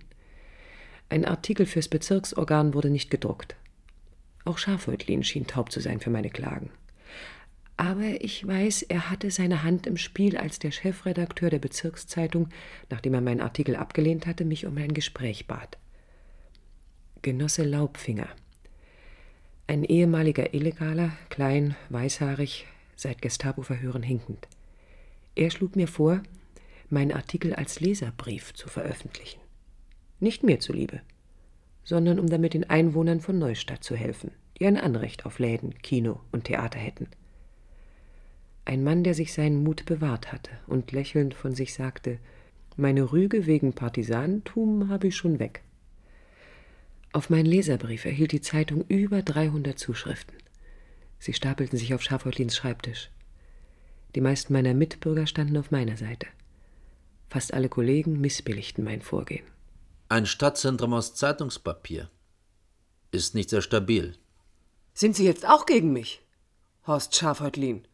Ein 1.08 1.26
Artikel 1.26 1.66
fürs 1.66 1.88
Bezirksorgan 1.88 2.74
wurde 2.74 2.90
nicht 2.90 3.10
gedruckt. 3.10 3.56
Auch 4.46 4.58
Schafhäutlin 4.58 5.24
schien 5.24 5.48
taub 5.48 5.72
zu 5.72 5.80
sein 5.80 6.00
für 6.00 6.10
meine 6.10 6.30
Klagen. 6.30 6.72
Aber 7.78 8.22
ich 8.22 8.46
weiß, 8.46 8.82
er 8.84 9.10
hatte 9.10 9.32
seine 9.32 9.64
Hand 9.64 9.88
im 9.88 9.96
Spiel, 9.96 10.38
als 10.38 10.60
der 10.60 10.72
Chefredakteur 10.72 11.50
der 11.50 11.60
Bezirkszeitung, 11.60 12.50
nachdem 12.90 13.14
er 13.14 13.22
meinen 13.22 13.40
Artikel 13.40 13.78
abgelehnt 13.78 14.28
hatte, 14.28 14.44
mich 14.44 14.66
um 14.66 14.78
ein 14.78 14.94
Gespräch 14.94 15.48
bat. 15.48 15.78
Genosse 17.22 17.64
Laubfinger. 17.64 18.28
Ein 19.68 19.84
ehemaliger 19.86 20.54
Illegaler, 20.54 21.12
klein, 21.30 21.76
weißhaarig, 21.90 22.68
seit 22.98 23.22
Gestapo-Verhören 23.22 24.04
hinkend. 24.04 24.48
Er 25.36 25.50
schlug 25.50 25.78
mir 25.78 25.88
vor, 25.88 26.22
meinen 26.90 27.14
Artikel 27.14 27.54
als 27.56 27.80
Leserbrief 27.80 28.54
zu 28.54 28.68
veröffentlichen. 28.68 29.40
Nicht 30.20 30.44
mir 30.44 30.60
zuliebe, 30.60 31.02
sondern 31.90 32.20
um 32.20 32.28
damit 32.28 32.54
den 32.54 32.70
Einwohnern 32.70 33.20
von 33.20 33.40
Neustadt 33.40 33.84
zu 33.84 33.96
helfen, 33.96 34.30
die 34.60 34.68
ein 34.68 34.78
Anrecht 34.78 35.26
auf 35.26 35.40
Läden, 35.40 35.74
Kino 35.82 36.20
und 36.32 36.44
Theater 36.44 36.78
hätten. 36.78 37.08
Ein 38.64 38.84
Mann, 38.84 39.04
der 39.04 39.16
sich 39.16 39.34
seinen 39.34 39.64
Mut 39.64 39.86
bewahrt 39.86 40.32
hatte 40.32 40.52
und 40.68 40.92
lächelnd 40.92 41.34
von 41.34 41.56
sich 41.56 41.74
sagte, 41.74 42.20
meine 42.78 43.12
Rüge 43.12 43.48
wegen 43.48 43.74
Partisanentum 43.74 44.90
habe 44.90 45.08
ich 45.08 45.18
schon 45.18 45.40
weg. 45.40 45.64
Auf 47.12 47.32
meinen 47.32 47.48
Leserbrief 47.48 48.06
erhielt 48.06 48.34
die 48.34 48.42
Zeitung 48.42 48.86
über 48.88 49.24
300 49.24 49.80
Zuschriften. 49.80 50.38
Sie 51.18 51.34
stapelten 51.34 51.80
sich 51.80 51.96
auf 51.96 52.04
Schafhäutlins 52.04 52.56
Schreibtisch. 52.56 53.10
Die 54.14 54.22
meisten 54.22 54.54
meiner 54.54 54.76
Mitbürger 54.76 55.26
standen 55.26 55.58
auf 55.58 55.72
meiner 55.72 55.98
Seite. 55.98 56.28
Fast 57.30 57.52
alle 57.52 57.68
Kollegen 57.68 58.22
missbilligten 58.22 58.84
mein 58.84 59.02
Vorgehen. 59.02 59.46
Ein 60.10 60.26
Stadtzentrum 60.26 60.94
aus 60.94 61.16
Zeitungspapier 61.16 62.10
ist 63.12 63.36
nicht 63.36 63.50
sehr 63.50 63.62
stabil. 63.62 64.18
Sind 64.94 65.16
Sie 65.16 65.26
jetzt 65.26 65.48
auch 65.48 65.66
gegen 65.66 65.94
mich, 65.94 66.22
Horst 66.86 67.16
Schafhäutlin? 67.16 67.88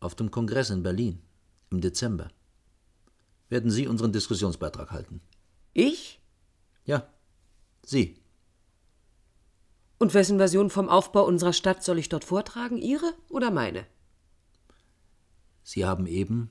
auf 0.00 0.14
dem 0.14 0.30
Kongress 0.30 0.70
in 0.70 0.82
Berlin 0.82 1.22
im 1.70 1.80
Dezember 1.80 2.30
werden 3.48 3.70
Sie 3.70 3.86
unseren 3.86 4.12
Diskussionsbeitrag 4.12 4.90
halten. 4.90 5.20
Ich? 5.72 6.20
Ja, 6.84 7.08
Sie. 7.84 8.16
Und 9.98 10.14
wessen 10.14 10.38
Version 10.38 10.70
vom 10.70 10.88
Aufbau 10.88 11.26
unserer 11.26 11.52
Stadt 11.52 11.84
soll 11.84 11.98
ich 11.98 12.08
dort 12.08 12.24
vortragen? 12.24 12.78
Ihre 12.78 13.12
oder 13.28 13.50
meine? 13.50 13.86
Sie 15.62 15.84
haben 15.84 16.06
eben 16.06 16.50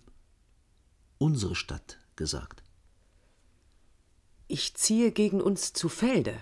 unsere 1.17 1.55
Stadt 1.55 1.97
gesagt. 2.15 2.63
Ich 4.51 4.73
ziehe 4.73 5.11
gegen 5.11 5.41
uns 5.41 5.73
zu 5.73 5.89
Felde. 5.89 6.35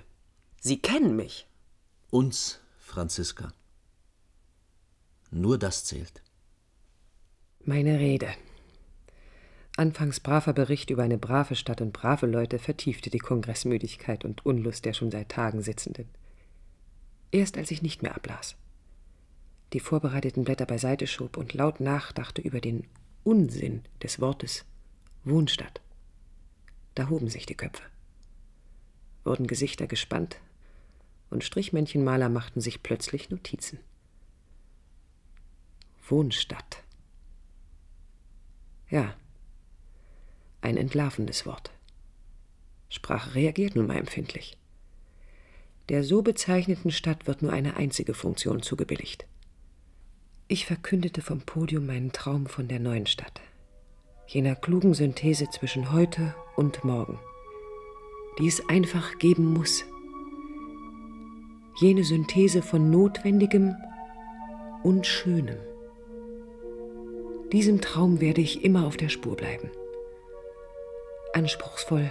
Sie 0.62 0.82
kennen 0.82 1.18
mich. 1.18 1.46
Uns, 2.10 2.62
Franziska. 2.80 3.52
Nur 5.30 5.58
das 5.58 5.84
zählt. 5.84 6.22
Meine 7.66 8.00
Rede. 8.00 8.30
Anfangs 9.76 10.22
braver 10.22 10.54
Bericht 10.54 10.90
über 10.90 11.04
eine 11.04 11.18
brave 11.18 11.56
Stadt 11.56 11.82
und 11.82 11.92
brave 11.92 12.28
Leute 12.28 12.60
vertiefte 12.60 13.10
die 13.10 13.20
Kongressmüdigkeit 13.20 14.24
und 14.24 14.46
Unlust 14.46 14.86
der 14.86 14.94
schon 14.94 15.12
seit 15.12 15.28
Tagen 15.28 15.62
Sitzenden. 15.62 16.08
Erst 17.32 17.58
als 17.58 17.72
ich 17.72 17.82
nicht 17.82 18.04
mehr 18.04 18.16
ablas, 18.16 18.56
die 19.74 19.82
vorbereiteten 19.82 20.46
Blätter 20.46 20.66
beiseite 20.66 21.08
schob 21.08 21.36
und 21.36 21.54
laut 21.54 21.82
nachdachte 21.82 22.42
über 22.42 22.62
den 22.62 22.88
Unsinn 23.26 23.84
des 24.02 24.22
Wortes 24.22 24.64
Wohnstadt, 25.26 25.82
da 26.96 27.10
hoben 27.10 27.28
sich 27.28 27.46
die 27.46 27.56
Köpfe, 27.56 27.84
wurden 29.28 29.46
Gesichter 29.46 29.86
gespannt 29.86 30.40
und 31.30 31.44
Strichmännchenmaler 31.44 32.30
machten 32.30 32.62
sich 32.62 32.82
plötzlich 32.82 33.30
Notizen. 33.30 33.80
Wohnstadt. 36.08 36.84
Ja, 38.90 39.14
ein 40.62 40.78
entlarvendes 40.78 41.46
Wort. 41.46 41.72
Sprache 42.90 43.36
reagiert 43.36 43.76
nun 43.76 43.88
mal 43.88 43.98
empfindlich. 43.98 44.58
Der 45.90 46.04
so 46.04 46.22
bezeichneten 46.22 46.92
Stadt 46.92 47.28
wird 47.28 47.42
nur 47.42 47.52
eine 47.52 47.76
einzige 47.76 48.14
Funktion 48.14 48.62
zugebilligt. 48.62 49.28
Ich 50.48 50.66
verkündete 50.66 51.22
vom 51.22 51.42
Podium 51.42 51.86
meinen 51.86 52.14
Traum 52.14 52.48
von 52.48 52.70
der 52.70 52.80
neuen 52.80 53.06
Stadt, 53.06 53.42
jener 54.28 54.56
klugen 54.56 54.94
Synthese 54.94 55.50
zwischen 55.50 55.92
heute 55.92 56.34
und 56.56 56.86
morgen, 56.86 57.20
die 58.38 58.48
es 58.48 58.68
einfach 58.70 59.18
geben 59.18 59.54
muss. 59.54 59.86
Jene 61.80 62.04
Synthese 62.04 62.62
von 62.62 62.90
Notwendigem 62.90 63.76
und 64.84 65.06
Schönem. 65.06 65.58
Diesem 67.52 67.82
Traum 67.82 68.20
werde 68.20 68.42
ich 68.42 68.64
immer 68.64 68.86
auf 68.86 68.98
der 68.98 69.10
Spur 69.10 69.36
bleiben. 69.36 69.70
Anspruchsvoll, 71.34 72.10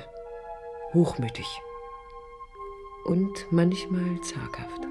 hochmütig 0.94 1.46
und 3.04 3.46
manchmal 3.50 4.20
zaghaft. 4.22 4.86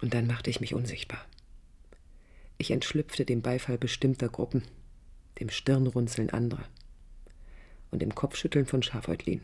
Und 0.00 0.14
dann 0.14 0.26
machte 0.26 0.50
ich 0.50 0.60
mich 0.60 0.74
unsichtbar. 0.74 1.24
Ich 2.58 2.70
entschlüpfte 2.70 3.24
dem 3.24 3.42
Beifall 3.42 3.78
bestimmter 3.78 4.28
Gruppen, 4.28 4.62
dem 5.40 5.50
Stirnrunzeln 5.50 6.30
anderer 6.30 6.64
und 7.90 8.00
dem 8.00 8.14
Kopfschütteln 8.14 8.66
von 8.66 8.82
Schafhäutlin. 8.82 9.40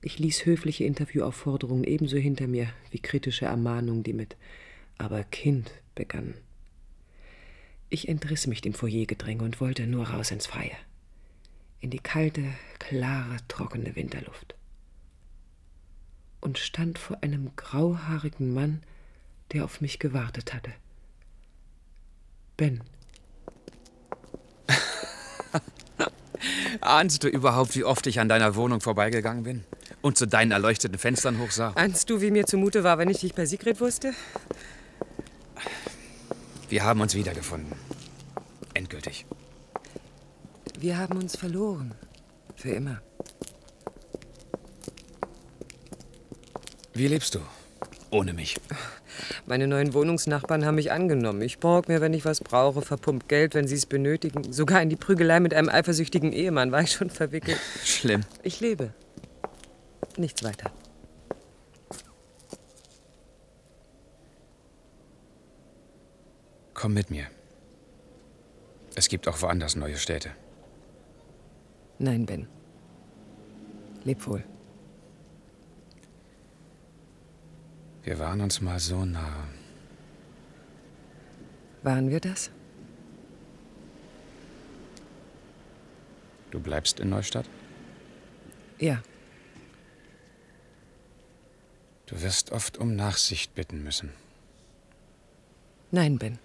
Ich 0.00 0.18
ließ 0.18 0.46
höfliche 0.46 0.84
Interviewaufforderungen 0.84 1.84
ebenso 1.84 2.16
hinter 2.16 2.46
mir 2.46 2.68
wie 2.90 3.00
kritische 3.00 3.46
Ermahnungen, 3.46 4.02
die 4.02 4.12
mit 4.12 4.36
Aber 4.98 5.24
Kind 5.24 5.72
begannen. 5.94 6.34
Ich 7.88 8.08
entriss 8.08 8.46
mich 8.46 8.60
dem 8.60 8.74
Foyergedränge 8.74 9.42
und 9.42 9.60
wollte 9.60 9.86
nur 9.86 10.08
raus 10.08 10.30
ins 10.30 10.46
Freie. 10.46 10.76
In 11.80 11.90
die 11.90 11.98
kalte, 11.98 12.44
klare, 12.78 13.36
trockene 13.48 13.94
Winterluft. 13.96 14.54
Und 16.40 16.58
stand 16.58 16.98
vor 16.98 17.22
einem 17.22 17.50
grauhaarigen 17.56 18.52
Mann, 18.54 18.82
der 19.52 19.64
auf 19.64 19.80
mich 19.80 19.98
gewartet 19.98 20.54
hatte. 20.54 20.72
Ben. 22.56 22.82
Ahnst 26.80 27.24
du 27.24 27.28
überhaupt, 27.28 27.76
wie 27.76 27.84
oft 27.84 28.06
ich 28.06 28.20
an 28.20 28.28
deiner 28.28 28.54
Wohnung 28.54 28.80
vorbeigegangen 28.80 29.42
bin? 29.42 29.64
Und 30.02 30.18
zu 30.18 30.26
deinen 30.26 30.52
erleuchteten 30.52 30.98
Fenstern 30.98 31.38
hochsah? 31.38 31.72
Ahnst 31.74 32.10
du, 32.10 32.20
wie 32.20 32.30
mir 32.30 32.46
zumute 32.46 32.84
war, 32.84 32.98
wenn 32.98 33.10
ich 33.10 33.20
dich 33.20 33.34
bei 33.34 33.46
Sigrid 33.46 33.80
wusste? 33.80 34.12
Wir 36.68 36.84
haben 36.84 37.00
uns 37.00 37.14
wiedergefunden. 37.14 37.72
Endgültig. 38.74 39.26
Wir 40.78 40.98
haben 40.98 41.16
uns 41.18 41.36
verloren. 41.36 41.94
Für 42.56 42.70
immer. 42.70 43.00
Wie 46.92 47.06
lebst 47.06 47.34
du? 47.34 47.40
Ohne 48.10 48.32
mich. 48.32 48.56
Meine 49.46 49.66
neuen 49.66 49.94
Wohnungsnachbarn 49.94 50.64
haben 50.64 50.76
mich 50.76 50.92
angenommen. 50.92 51.42
Ich 51.42 51.58
borg 51.58 51.88
mir, 51.88 52.00
wenn 52.00 52.14
ich 52.14 52.24
was 52.24 52.40
brauche, 52.40 52.82
verpumpt 52.82 53.28
Geld, 53.28 53.54
wenn 53.54 53.66
sie 53.68 53.74
es 53.74 53.86
benötigen. 53.86 54.52
Sogar 54.52 54.82
in 54.82 54.88
die 54.88 54.96
Prügelei 54.96 55.40
mit 55.40 55.54
einem 55.54 55.68
eifersüchtigen 55.68 56.32
Ehemann 56.32 56.72
war 56.72 56.82
ich 56.82 56.92
schon 56.92 57.10
verwickelt. 57.10 57.58
Schlimm. 57.84 58.22
Ich 58.42 58.60
lebe. 58.60 58.92
Nichts 60.16 60.42
weiter. 60.42 60.70
Komm 66.74 66.94
mit 66.94 67.10
mir. 67.10 67.26
Es 68.94 69.08
gibt 69.08 69.28
auch 69.28 69.40
woanders 69.42 69.76
neue 69.76 69.96
Städte. 69.96 70.30
Nein, 71.98 72.26
Ben. 72.26 72.46
Leb 74.04 74.26
wohl. 74.26 74.44
Wir 78.06 78.20
waren 78.20 78.40
uns 78.40 78.60
mal 78.60 78.78
so 78.78 79.04
nah. 79.04 79.48
Waren 81.82 82.08
wir 82.08 82.20
das? 82.20 82.52
Du 86.52 86.60
bleibst 86.60 87.00
in 87.00 87.08
Neustadt? 87.08 87.48
Ja. 88.78 89.02
Du 92.06 92.22
wirst 92.22 92.52
oft 92.52 92.78
um 92.78 92.94
Nachsicht 92.94 93.56
bitten 93.56 93.82
müssen. 93.82 94.12
Nein, 95.90 96.16
Ben. 96.16 96.38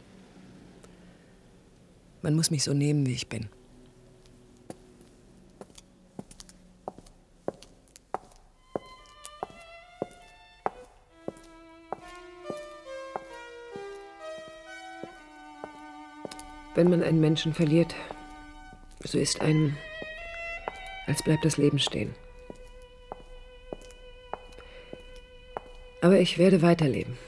Man 2.23 2.33
muss 2.33 2.49
mich 2.49 2.63
so 2.63 2.73
nehmen, 2.73 3.05
wie 3.05 3.13
ich 3.13 3.29
bin. 3.29 3.49
Wenn 16.81 16.89
man 16.89 17.03
einen 17.03 17.21
Menschen 17.21 17.53
verliert, 17.53 17.93
so 19.03 19.19
ist 19.19 19.39
einem, 19.39 19.77
als 21.05 21.21
bleibt 21.21 21.45
das 21.45 21.57
Leben 21.57 21.77
stehen. 21.77 22.15
Aber 26.01 26.19
ich 26.19 26.39
werde 26.39 26.63
weiterleben, 26.63 27.19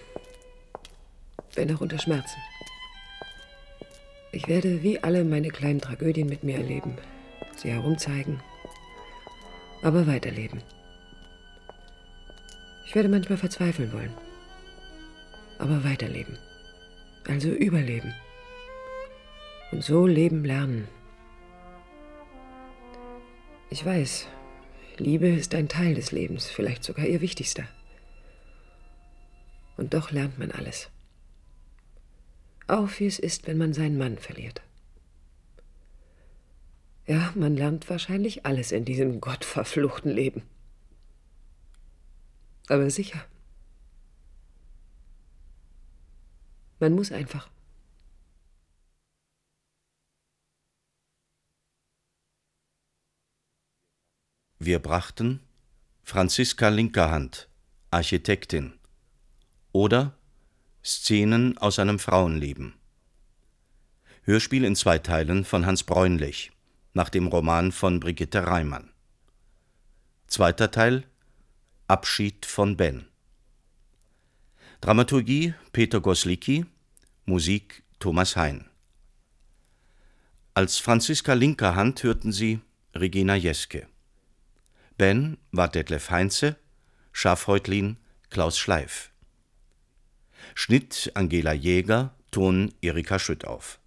wenn 1.54 1.72
auch 1.76 1.82
unter 1.82 2.00
Schmerzen. 2.00 2.40
Ich 4.32 4.48
werde 4.48 4.82
wie 4.82 5.04
alle 5.04 5.24
meine 5.24 5.50
kleinen 5.50 5.82
Tragödien 5.82 6.30
mit 6.30 6.44
mir 6.44 6.58
erleben, 6.58 6.98
sie 7.56 7.70
herumzeigen, 7.70 8.42
aber 9.84 10.08
weiterleben. 10.08 10.64
Ich 12.88 12.96
werde 12.96 13.08
manchmal 13.08 13.38
verzweifeln 13.38 13.94
wollen, 13.94 14.18
aber 15.60 15.84
weiterleben, 15.84 16.40
also 17.28 17.50
überleben 17.50 18.16
und 19.74 19.84
so 19.84 20.06
leben 20.06 20.46
lernen. 20.46 20.88
Ich 23.72 23.84
weiß, 23.84 24.28
Liebe 24.98 25.28
ist 25.28 25.56
ein 25.56 25.68
Teil 25.68 25.96
des 25.96 26.12
Lebens, 26.12 26.46
vielleicht 26.46 26.84
sogar 26.84 27.08
ihr 27.08 27.22
wichtigster. 27.22 27.68
Und 29.76 29.96
doch 29.96 30.12
lernt 30.12 30.38
man 30.38 30.52
alles. 30.52 30.92
Auch 32.68 32.88
wie 33.00 33.08
es 33.08 33.18
ist, 33.18 33.48
wenn 33.48 33.58
man 33.58 33.74
seinen 33.74 33.98
Mann 33.98 34.20
verliert. 34.20 34.62
Ja, 37.08 37.34
man 37.34 37.58
lernt 37.58 37.90
wahrscheinlich 37.90 38.46
alles 38.46 38.72
in 38.72 38.86
diesem 38.86 39.22
gottverfluchten 39.28 40.12
Leben. 40.12 40.44
Aber 42.68 42.92
sicher. 42.92 43.26
Man 46.80 46.94
muss 46.94 47.12
einfach. 47.12 47.50
Wir 54.66 54.80
brachten 54.80 55.42
Franziska 56.04 56.70
Linkerhand, 56.70 57.50
Architektin 57.92 58.72
oder 59.74 60.18
Szenen 60.82 61.58
aus 61.58 61.80
einem 61.80 62.00
Frauenleben. 62.00 62.74
Hörspiel 64.22 64.64
in 64.64 64.78
zwei 64.78 65.00
Teilen 65.00 65.44
von 65.44 65.66
Hans 65.66 65.84
Bräunlich 65.84 66.54
nach 66.94 67.10
dem 67.10 67.28
Roman 67.28 67.74
von 67.74 68.00
Brigitte 68.00 68.48
Reimann. 68.48 68.90
Zweiter 70.28 70.72
Teil 70.72 71.04
Abschied 71.90 72.46
von 72.46 72.78
Ben. 72.78 73.06
Dramaturgie 74.80 75.56
Peter 75.74 76.00
Goslicki, 76.00 76.66
Musik 77.26 77.84
Thomas 78.00 78.38
Hein. 78.38 78.70
Als 80.54 80.78
Franziska 80.78 81.34
Linkerhand 81.34 82.02
hörten 82.04 82.32
Sie 82.32 82.62
Regina 82.96 83.36
Jeske. 83.36 83.90
Ben 84.98 85.38
war 85.52 85.68
Detlef 85.68 86.10
Heinze, 86.10 86.56
Schafhäutlin 87.12 87.98
Klaus 88.30 88.58
Schleif. 88.58 89.12
Schnitt 90.56 91.12
Angela 91.16 91.54
Jäger, 91.54 92.14
Ton 92.32 92.74
Erika 92.82 93.20
Schüttauf. 93.20 93.80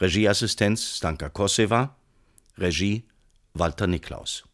Regieassistenz 0.00 0.96
Stanka 0.96 1.28
Koseva, 1.28 1.96
Regie 2.58 3.04
Walter 3.54 3.86
Niklaus 3.86 4.44